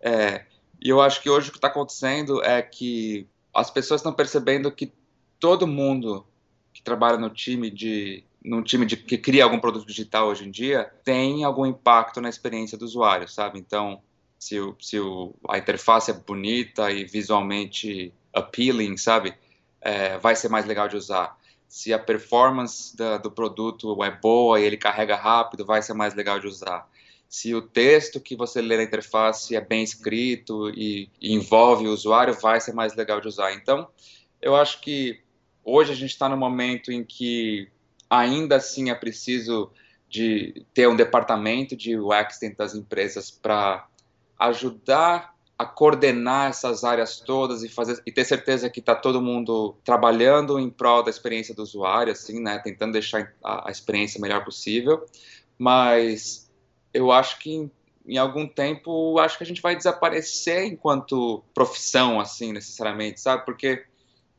[0.00, 0.44] É,
[0.80, 4.72] e eu acho que hoje o que está acontecendo é que as pessoas estão percebendo
[4.72, 4.92] que
[5.38, 6.26] todo mundo
[6.72, 10.50] que trabalha no time de no time de, que cria algum produto digital hoje em
[10.50, 13.58] dia tem algum impacto na experiência do usuário, sabe?
[13.58, 14.02] Então,
[14.38, 19.34] se, o, se o, a interface é bonita e visualmente appealing, sabe?
[19.84, 21.38] É, vai ser mais legal de usar.
[21.68, 26.14] Se a performance da, do produto é boa e ele carrega rápido, vai ser mais
[26.14, 26.88] legal de usar.
[27.28, 31.92] Se o texto que você lê na interface é bem escrito e, e envolve o
[31.92, 33.52] usuário, vai ser mais legal de usar.
[33.52, 33.88] Então,
[34.40, 35.20] eu acho que
[35.62, 37.68] hoje a gente está no momento em que
[38.08, 39.70] ainda assim é preciso
[40.08, 43.86] de ter um departamento de UX dentro das empresas para
[44.38, 49.76] ajudar a coordenar essas áreas todas e fazer e ter certeza que está todo mundo
[49.84, 54.44] trabalhando em prol da experiência do usuário, assim, né, tentando deixar a, a experiência melhor
[54.44, 55.06] possível.
[55.56, 56.50] Mas
[56.92, 57.70] eu acho que em,
[58.06, 63.44] em algum tempo acho que a gente vai desaparecer enquanto profissão, assim, necessariamente, sabe?
[63.44, 63.84] Porque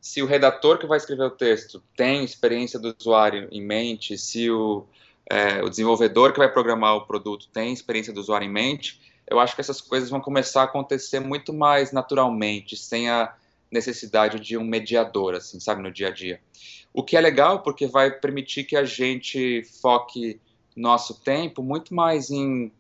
[0.01, 4.51] se o redator que vai escrever o texto tem experiência do usuário em mente, se
[4.51, 4.85] o,
[5.29, 9.39] é, o desenvolvedor que vai programar o produto tem experiência do usuário em mente, eu
[9.39, 13.35] acho que essas coisas vão começar a acontecer muito mais naturalmente, sem a
[13.71, 16.39] necessidade de um mediador, assim, sabe, no dia a dia.
[16.93, 20.39] O que é legal porque vai permitir que a gente foque
[20.75, 22.71] nosso tempo muito mais em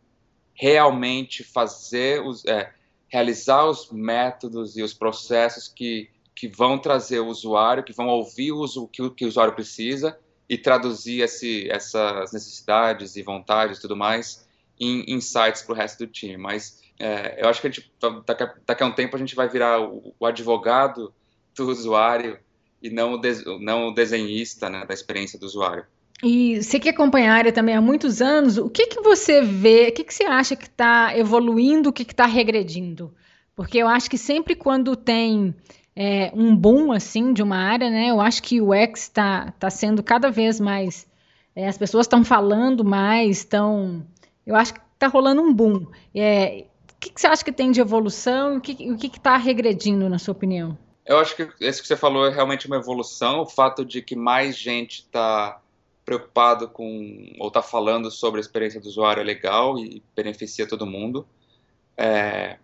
[0.53, 2.71] realmente fazer os, é,
[3.07, 8.51] realizar os métodos e os processos que, que vão trazer o usuário, que vão ouvir
[8.51, 10.17] o, o que, o que o usuário precisa
[10.47, 14.44] e traduzir esse, essas necessidades e vontades e tudo mais
[14.79, 16.37] em insights para o resto do time.
[16.37, 17.91] Mas é, eu acho que a gente,
[18.25, 21.13] daqui, a, daqui a um tempo a gente vai virar o, o advogado
[21.55, 22.39] do usuário
[22.81, 25.85] e não o, não o desenhista né, da experiência do usuário.
[26.23, 29.89] E você que acompanha a área também há muitos anos, o que, que você vê,
[29.89, 33.13] o que, que você acha que está evoluindo, o que está regredindo?
[33.55, 35.53] Porque eu acho que sempre quando tem
[35.95, 39.69] é, um boom assim de uma área, né, eu acho que o X está tá
[39.69, 41.07] sendo cada vez mais.
[41.55, 44.05] É, as pessoas estão falando mais, estão.
[44.45, 45.87] Eu acho que está rolando um boom.
[46.13, 48.73] É, o que, que, você acha que tem de evolução o que
[49.07, 50.77] está regredindo, na sua opinião?
[51.05, 53.41] Eu acho que isso que você falou é realmente uma evolução.
[53.41, 55.61] O fato de que mais gente está
[56.03, 60.85] preocupado com ou está falando sobre a experiência do usuário é legal e beneficia todo
[60.85, 61.27] mundo.
[61.97, 62.57] É,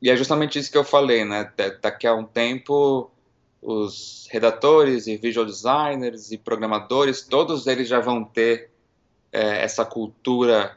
[0.00, 1.52] e é justamente isso que eu falei, né?
[1.82, 3.10] Daqui a um tempo,
[3.60, 8.70] os redatores e visual designers e programadores, todos eles já vão ter
[9.32, 10.76] é, essa cultura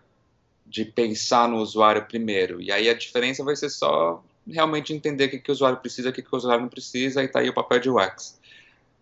[0.65, 2.61] de pensar no usuário primeiro.
[2.61, 6.09] E aí a diferença vai ser só realmente entender o que, que o usuário precisa,
[6.09, 8.39] o que, que o usuário não precisa, e tá aí o papel de UX.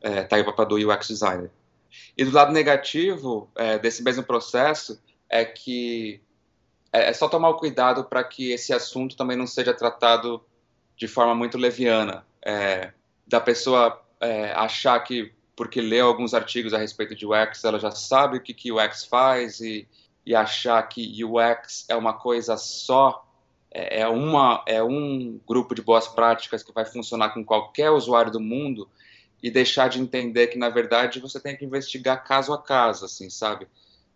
[0.02, 1.52] É, tá aí o papel do UX designer.
[2.18, 6.22] E do lado negativo é, desse mesmo processo é que
[6.92, 10.44] é, é só tomar cuidado para que esse assunto também não seja tratado
[10.98, 12.26] de forma muito leviana.
[12.46, 12.92] É,
[13.28, 17.92] da pessoa é, achar que, porque leu alguns artigos a respeito de UX, ela já
[17.92, 19.86] sabe o que, que UX faz e,
[20.26, 23.28] e achar que UX é uma coisa só,
[23.70, 28.32] é, é, uma, é um grupo de boas práticas que vai funcionar com qualquer usuário
[28.32, 28.88] do mundo
[29.44, 33.30] e deixar de entender que, na verdade, você tem que investigar caso a caso, assim,
[33.30, 33.68] sabe?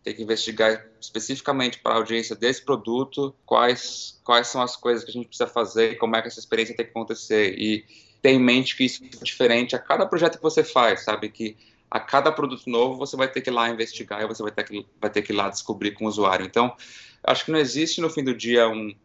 [0.02, 5.12] Tem que investigar especificamente para a audiência desse produto quais, quais são as coisas que
[5.12, 7.54] a gente precisa fazer e como é que essa experiência tem que acontecer.
[7.60, 7.84] E
[8.24, 11.30] ter em mente que isso é diferente a cada projeto que você faz, sabe?
[11.30, 11.58] Que
[11.92, 14.64] a cada produto novo você vai ter que ir lá investigar e você vai ter
[14.64, 16.46] que, vai ter que ir lá descobrir com o usuário.
[16.46, 16.74] Então,
[17.22, 18.96] acho que não existe no fim do dia um.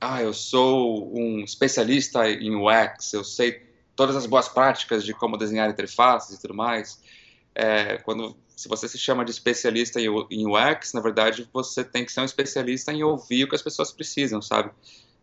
[0.00, 3.62] Ah, eu sou um especialista em UX, eu sei
[3.94, 7.00] todas as boas práticas de como desenhar interfaces e tudo mais.
[7.54, 12.10] É, quando se você se chama de especialista em UX, na verdade você tem que
[12.10, 14.72] ser um especialista em ouvir o que as pessoas precisam, sabe?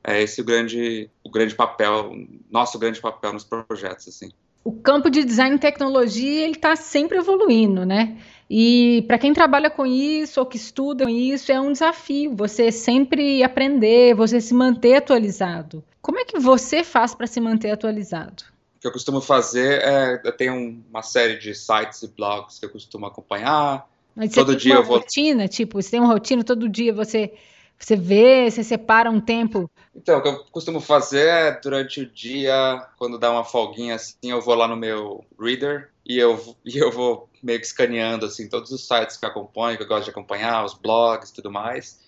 [0.06, 2.12] É esse o grande, o grande papel,
[2.52, 4.30] nosso grande papel nos projetos, assim.
[4.64, 8.18] O campo de design e tecnologia ele está sempre evoluindo, né?
[8.50, 12.36] E para quem trabalha com isso ou que estuda com isso é um desafio.
[12.36, 15.84] Você sempre aprender, você se manter atualizado.
[16.02, 18.44] Como é que você faz para se manter atualizado?
[18.86, 22.70] que eu costumo fazer é eu tenho uma série de sites e blogs que eu
[22.70, 23.90] costumo acompanhar.
[24.16, 26.70] Mas todo você dia tem uma eu vou rotina, tipo, você tem uma rotina todo
[26.70, 27.34] dia você
[27.78, 29.70] você vê, você separa um tempo.
[29.96, 34.16] Então, o que eu costumo fazer é durante o dia, quando dá uma folguinha assim,
[34.24, 38.50] eu vou lá no meu reader e eu, e eu vou meio que escaneando assim
[38.50, 41.52] todos os sites que eu acompanho, que eu gosto de acompanhar, os blogs e tudo
[41.52, 42.00] mais,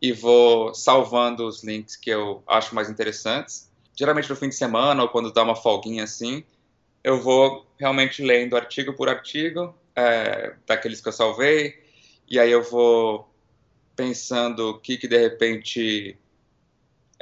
[0.00, 5.02] e vou salvando os links que eu acho mais interessantes geralmente no fim de semana
[5.02, 6.42] ou quando dá uma folguinha assim,
[7.04, 11.74] eu vou realmente lendo artigo por artigo, é, daqueles que eu salvei,
[12.26, 13.29] e aí eu vou
[14.00, 16.16] pensando o que, que de repente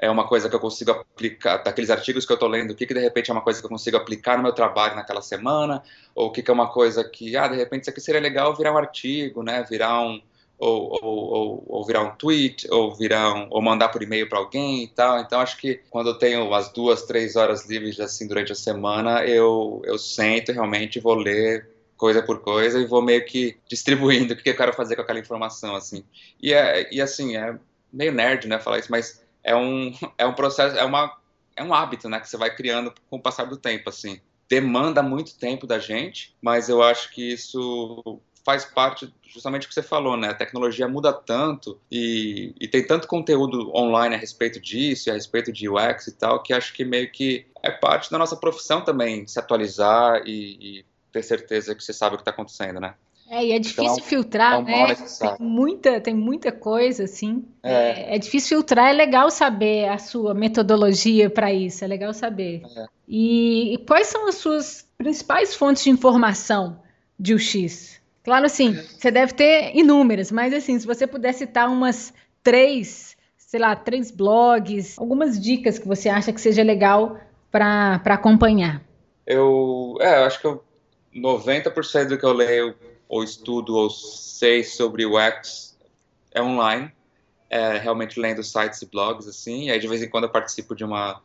[0.01, 2.87] é uma coisa que eu consigo aplicar, daqueles artigos que eu estou lendo, o que,
[2.87, 5.83] que de repente é uma coisa que eu consigo aplicar no meu trabalho naquela semana,
[6.15, 8.55] ou o que, que é uma coisa que, ah, de repente isso aqui seria legal
[8.55, 10.23] virar um artigo, né, virar um,
[10.57, 14.85] ou, ou, ou, virar um tweet, ou virar um, ou mandar por e-mail para alguém
[14.85, 15.21] e tal.
[15.21, 19.25] Então acho que quando eu tenho as duas, três horas livres assim durante a semana,
[19.25, 21.69] eu, eu sento realmente vou ler
[21.99, 25.19] coisa por coisa e vou meio que distribuindo o que eu quero fazer com aquela
[25.19, 26.03] informação assim.
[26.41, 27.59] E é e assim é
[27.93, 31.19] meio nerd, né, falar isso, mas é um é um processo, é uma
[31.57, 34.21] é um hábito, né, que você vai criando com o passar do tempo assim.
[34.49, 39.75] Demanda muito tempo da gente, mas eu acho que isso faz parte justamente do que
[39.75, 40.29] você falou, né?
[40.31, 45.53] A tecnologia muda tanto e, e, tem tanto conteúdo online a respeito disso, a respeito
[45.53, 49.27] de UX e tal, que acho que meio que é parte da nossa profissão também
[49.27, 52.95] se atualizar e, e ter certeza que você sabe o que está acontecendo, né?
[53.31, 54.95] É, e é difícil então, filtrar, é né?
[54.95, 57.45] Tem muita, tem muita coisa, assim.
[57.63, 57.73] É.
[57.73, 58.19] É, é.
[58.19, 62.63] difícil filtrar, é legal saber a sua metodologia para isso, é legal saber.
[62.75, 62.87] É.
[63.07, 66.81] E, e, quais são as suas principais fontes de informação
[67.19, 68.01] de UX?
[68.25, 73.61] Claro, assim, você deve ter inúmeras, mas assim, se você puder citar umas três, sei
[73.61, 77.19] lá, três blogs, algumas dicas que você acha que seja legal
[77.51, 78.83] para acompanhar.
[79.27, 80.65] Eu, é, eu acho que eu,
[81.21, 82.75] 90% do que eu leio
[83.09, 85.77] ou estudo ou sei sobre UX
[86.33, 86.93] é online,
[87.51, 90.75] é, realmente lendo sites e blogs assim, e aí de vez em quando eu participo
[90.75, 91.21] de uma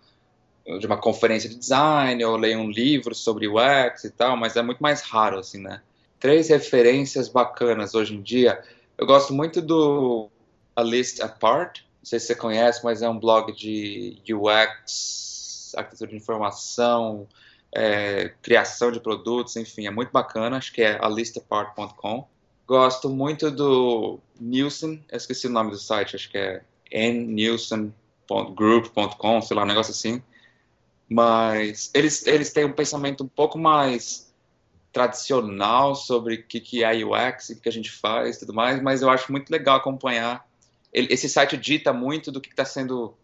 [0.80, 4.62] de uma conferência de design ou leio um livro sobre UX e tal, mas é
[4.62, 5.82] muito mais raro assim, né?
[6.24, 8.64] três referências bacanas hoje em dia.
[8.98, 10.30] Eu gosto muito do
[10.74, 16.12] A List Apart, não sei se você conhece, mas é um blog de UX, arquitetura
[16.12, 17.28] de informação,
[17.76, 20.58] é, criação de produtos, enfim, é muito bacana.
[20.58, 22.28] Acho que é alistapart.com.
[22.68, 26.62] Gosto muito do Nielsen, esqueci o nome do site, acho que é
[26.92, 30.22] nnielsen.group.com, sei lá, um negócio assim.
[31.10, 34.32] Mas eles, eles têm um pensamento um pouco mais
[34.94, 38.80] tradicional sobre o que, que é UX, o que a gente faz e tudo mais,
[38.82, 40.48] mas eu acho muito legal acompanhar.
[40.94, 43.16] Ele, esse site dita muito do que está sendo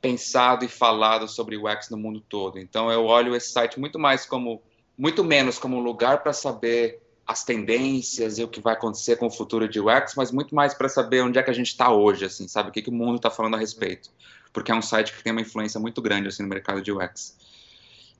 [0.00, 2.58] pensado e falado sobre UX no mundo todo.
[2.58, 4.62] Então eu olho esse site muito mais como,
[4.96, 9.26] muito menos como um lugar para saber as tendências e o que vai acontecer com
[9.26, 11.92] o futuro de UX, mas muito mais para saber onde é que a gente está
[11.92, 12.70] hoje, assim, sabe?
[12.70, 14.10] O que, que o mundo está falando a respeito.
[14.52, 17.36] Porque é um site que tem uma influência muito grande assim, no mercado de UX.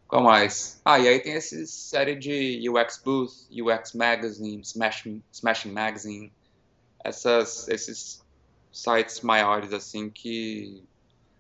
[0.07, 0.81] Qual mais?
[0.85, 6.33] Ah, e aí tem essa série de UX Booth, UX Magazine, Smashing, Smashing Magazine,
[7.03, 8.24] essas, esses
[8.72, 10.85] sites maiores, assim, que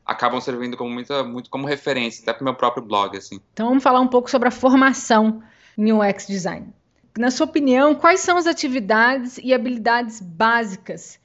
[0.04, 3.40] acabam servindo como muita, muito como referência, até para o meu próprio blog, assim.
[3.52, 5.42] Então vamos falar um pouco sobre a formação
[5.76, 6.72] em UX Design.
[7.18, 11.18] Na sua opinião, quais são as atividades e habilidades básicas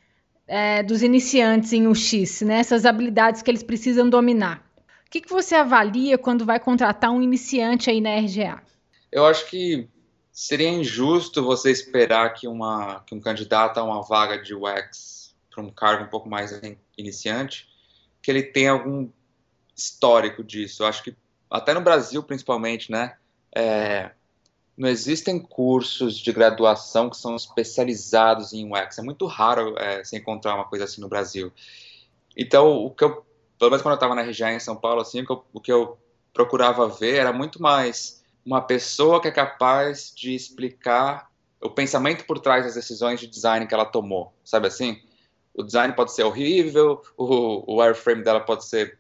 [0.48, 2.60] é, dos iniciantes em UX, né?
[2.60, 4.66] essas habilidades que eles precisam dominar?
[5.06, 8.62] O que, que você avalia quando vai contratar um iniciante aí na RGA?
[9.12, 9.88] Eu acho que
[10.32, 15.64] seria injusto você esperar que, uma, que um candidato a uma vaga de UX para
[15.64, 16.60] um cargo um pouco mais
[16.98, 17.70] iniciante,
[18.26, 19.08] que ele tenha algum
[19.76, 20.84] histórico disso.
[20.84, 21.16] Eu acho que
[21.50, 23.16] até no Brasil, principalmente, né?
[23.56, 24.12] É,
[24.76, 28.98] não existem cursos de graduação que são especializados em UX.
[28.98, 31.52] É muito raro é, se encontrar uma coisa assim no Brasil.
[32.36, 33.26] Então, o que eu
[33.58, 35.60] pelo menos quando eu estava na região em São Paulo, assim, o que, eu, o
[35.60, 35.98] que eu
[36.34, 41.30] procurava ver era muito mais uma pessoa que é capaz de explicar
[41.62, 45.02] o pensamento por trás das decisões de design que ela tomou, sabe assim?
[45.56, 49.00] O design pode ser horrível, o, o wireframe dela pode ser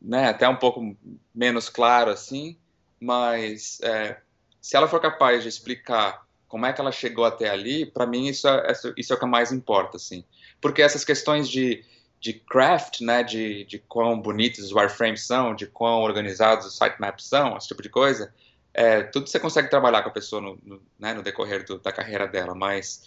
[0.00, 0.96] né, até um pouco
[1.34, 2.56] menos claro assim,
[3.00, 4.18] mas é,
[4.60, 8.26] se ela for capaz de explicar como é que ela chegou até ali, para mim
[8.28, 10.24] isso é, isso é o que mais importa, assim.
[10.60, 11.84] Porque essas questões de
[12.20, 17.26] de craft, né, de, de quão bonitos os wireframes são, de quão organizados os sitemaps
[17.26, 18.34] são, esse tipo de coisa,
[18.74, 21.92] é, tudo você consegue trabalhar com a pessoa no, no, né, no decorrer do, da
[21.92, 23.04] carreira dela, mas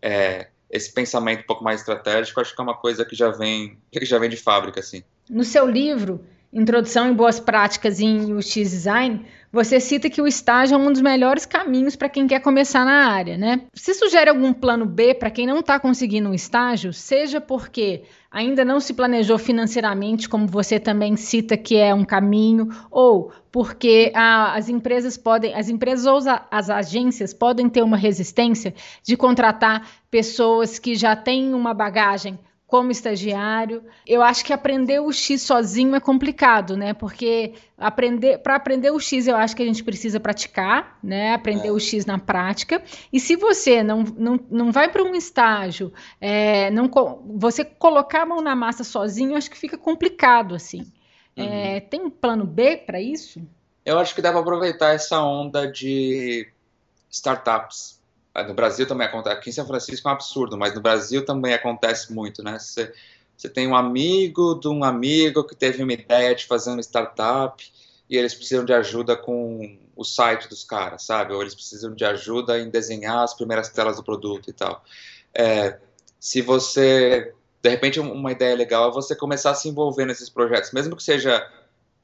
[0.00, 3.76] é, esse pensamento um pouco mais estratégico, acho que é uma coisa que já vem,
[3.90, 5.02] que já vem de fábrica, assim.
[5.28, 10.74] No seu livro, Introdução em Boas Práticas em UX Design, você cita que o estágio
[10.74, 13.62] é um dos melhores caminhos para quem quer começar na área, né?
[13.72, 18.64] Você sugere algum plano B para quem não está conseguindo um estágio, seja porque ainda
[18.64, 24.54] não se planejou financeiramente, como você também cita que é um caminho, ou porque a,
[24.54, 26.18] as empresas podem, as empresas ou
[26.50, 28.72] as agências podem ter uma resistência
[29.02, 32.38] de contratar pessoas que já têm uma bagagem
[32.70, 33.82] como estagiário.
[34.06, 36.94] Eu acho que aprender o X sozinho é complicado, né?
[36.94, 41.34] Porque aprender para aprender o X eu acho que a gente precisa praticar, né?
[41.34, 41.72] Aprender é.
[41.72, 42.80] o X na prática.
[43.12, 46.88] E se você não, não, não vai para um estágio, é, não
[47.34, 50.86] você colocar a mão na massa sozinho, eu acho que fica complicado assim.
[51.36, 51.48] É, uhum.
[51.48, 53.42] É, tem um plano B para isso?
[53.84, 56.48] Eu acho que dá para aproveitar essa onda de
[57.10, 57.99] startups
[58.42, 59.36] no Brasil também acontece.
[59.36, 62.58] Aqui em São Francisco é um absurdo, mas no Brasil também acontece muito, né?
[62.58, 62.92] Você,
[63.36, 67.64] você tem um amigo de um amigo que teve uma ideia de fazer uma startup
[68.08, 71.32] e eles precisam de ajuda com o site dos caras, sabe?
[71.32, 74.82] Ou eles precisam de ajuda em desenhar as primeiras telas do produto e tal.
[75.34, 75.78] É,
[76.18, 77.32] se você,
[77.62, 81.02] de repente, uma ideia legal é você começar a se envolver nesses projetos, mesmo que
[81.02, 81.46] seja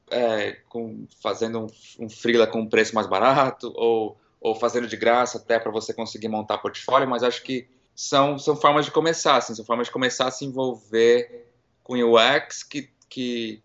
[0.09, 4.95] é, com, fazendo um, um freela com um preço mais barato ou ou fazendo de
[4.95, 9.37] graça até para você conseguir montar portfólio, mas acho que são, são formas de começar,
[9.37, 11.47] assim, são formas de começar a se envolver
[11.83, 13.61] com UX que, que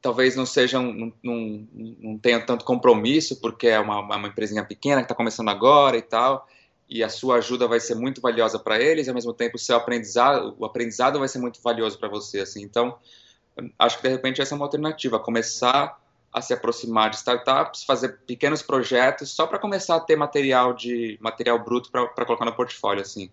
[0.00, 1.68] talvez não sejam, não, não,
[1.98, 6.02] não tenham tanto compromisso, porque é uma, uma empresinha pequena que está começando agora e
[6.02, 6.46] tal,
[6.88, 9.58] e a sua ajuda vai ser muito valiosa para eles, e ao mesmo tempo o
[9.58, 12.96] seu aprendizado, o aprendizado vai ser muito valioso para você, assim, então
[13.78, 16.00] acho que de repente essa é uma alternativa, começar
[16.38, 21.18] a se aproximar de startups, fazer pequenos projetos só para começar a ter material de
[21.20, 23.30] material bruto para colocar no portfólio assim.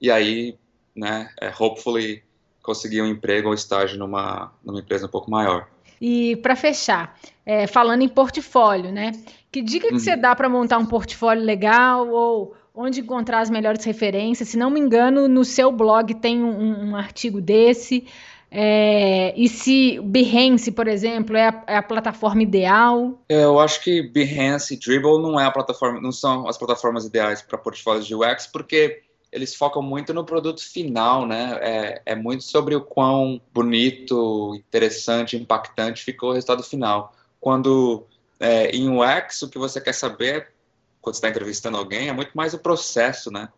[0.00, 0.56] E aí,
[0.94, 2.22] né, é, hopefully
[2.62, 5.68] conseguir um emprego ou estágio numa numa empresa um pouco maior.
[6.00, 9.12] E para fechar, é, falando em portfólio, né?
[9.50, 9.98] Que dica que uhum.
[9.98, 14.48] você dá para montar um portfólio legal ou onde encontrar as melhores referências?
[14.48, 18.06] Se não me engano, no seu blog tem um, um artigo desse.
[18.50, 23.22] É, e se Behance, por exemplo, é a, é a, plataforma ideal?
[23.28, 27.42] Eu acho que Behance e Dribble não é a plataforma, não são as plataformas ideais
[27.42, 31.58] para portfólios de UX, porque eles focam muito no produto final, né?
[31.60, 37.14] É, é muito sobre o quão bonito, interessante, impactante ficou o resultado final.
[37.40, 38.06] Quando
[38.40, 40.52] É, em UX, o que você quer saber
[41.00, 43.48] quando está entrevistando alguém é muito mais o processo, né?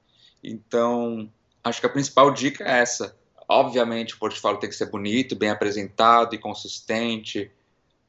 [0.42, 1.30] Então,
[1.62, 3.14] acho que a principal dica é essa.
[3.52, 7.50] Obviamente, o portfólio tem que ser bonito, bem apresentado e consistente,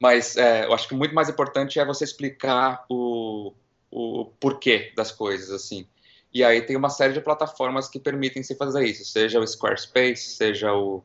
[0.00, 3.52] mas é, eu acho que muito mais importante é você explicar o,
[3.90, 5.84] o porquê das coisas, assim.
[6.32, 10.36] E aí tem uma série de plataformas que permitem se fazer isso, seja o Squarespace,
[10.36, 11.02] seja o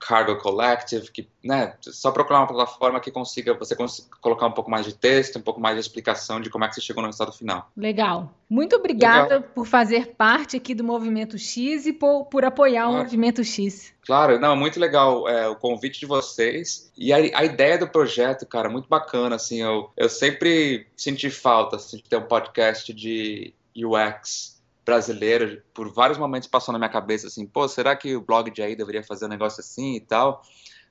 [0.00, 3.76] Cargo Collective, que, né, só procurar uma plataforma que consiga você
[4.20, 6.74] colocar um pouco mais de texto, um pouco mais de explicação de como é que
[6.74, 7.70] você chegou no resultado final.
[7.76, 8.34] Legal.
[8.48, 9.50] Muito obrigada Legal.
[9.54, 12.96] por fazer parte aqui do Movimento X e por, por apoiar claro.
[12.98, 13.92] o Movimento X.
[14.04, 18.46] Claro, não, muito legal é, o convite de vocês e a, a, ideia do projeto,
[18.46, 23.54] cara, muito bacana, assim, eu, eu sempre senti falta assim, de ter um podcast de
[23.76, 24.59] UX
[24.90, 28.60] brasileira, por vários momentos passou na minha cabeça assim, pô, será que o blog de
[28.60, 30.42] aí deveria fazer um negócio assim e tal?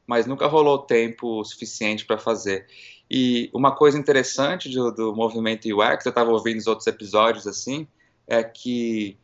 [0.08, 2.66] Mas nunca rolou tempo suficiente para fazer.
[3.12, 7.86] E uma coisa interessante do, do movimento UX, eu estava ouvindo os outros episódios assim,
[8.26, 9.18] é que,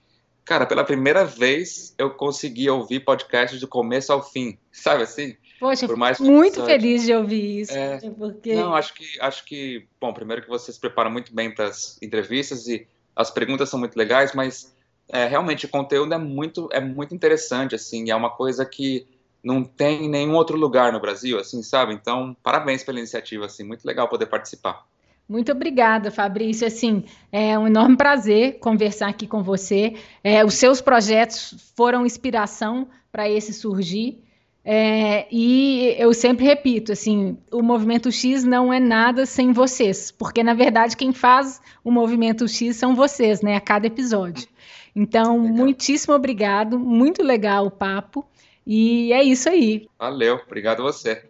[0.43, 5.38] cara, pela primeira vez eu consegui ouvir podcast do começo ao fim, sabe assim?
[5.57, 7.71] Poxa, por mais muito feliz de ouvir isso.
[7.71, 8.53] É, porque...
[8.53, 11.97] Não, acho que, acho que, bom, primeiro que você se prepara muito bem para as
[12.01, 12.86] entrevistas e
[13.16, 14.76] as perguntas são muito legais, mas
[15.07, 19.07] é, realmente o conteúdo é muito, é muito interessante, assim, é uma coisa que
[19.43, 21.93] não tem em nenhum outro lugar no Brasil, assim, sabe?
[21.93, 24.86] Então, parabéns pela iniciativa, assim, muito legal poder participar.
[25.28, 26.68] Muito obrigada, Fabrício.
[26.68, 29.95] Assim, é um enorme prazer conversar aqui com você.
[30.24, 34.24] É, os seus projetos foram inspiração para esse surgir.
[34.68, 40.41] É, e eu sempre repito, assim, o movimento X não é nada sem vocês, porque
[40.41, 44.47] na verdade quem faz o movimento X são vocês, né, a cada episódio.
[44.95, 45.55] Então, legal.
[45.55, 48.26] muitíssimo obrigado, muito legal o papo,
[48.66, 49.88] e é isso aí.
[49.99, 51.30] Valeu, obrigado a você.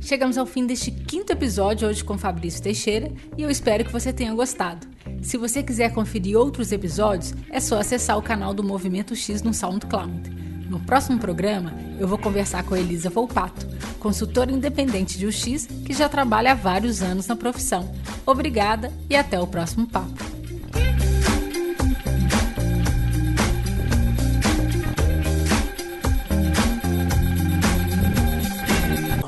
[0.00, 4.12] Chegamos ao fim deste quinto episódio hoje com Fabrício Teixeira e eu espero que você
[4.12, 4.86] tenha gostado.
[5.22, 9.52] Se você quiser conferir outros episódios, é só acessar o canal do Movimento X no
[9.52, 10.30] SoundCloud.
[10.68, 13.66] No próximo programa, eu vou conversar com Elisa Volpato,
[13.98, 17.90] consultora independente de UX que já trabalha há vários anos na profissão.
[18.26, 20.38] Obrigada e até o próximo papo.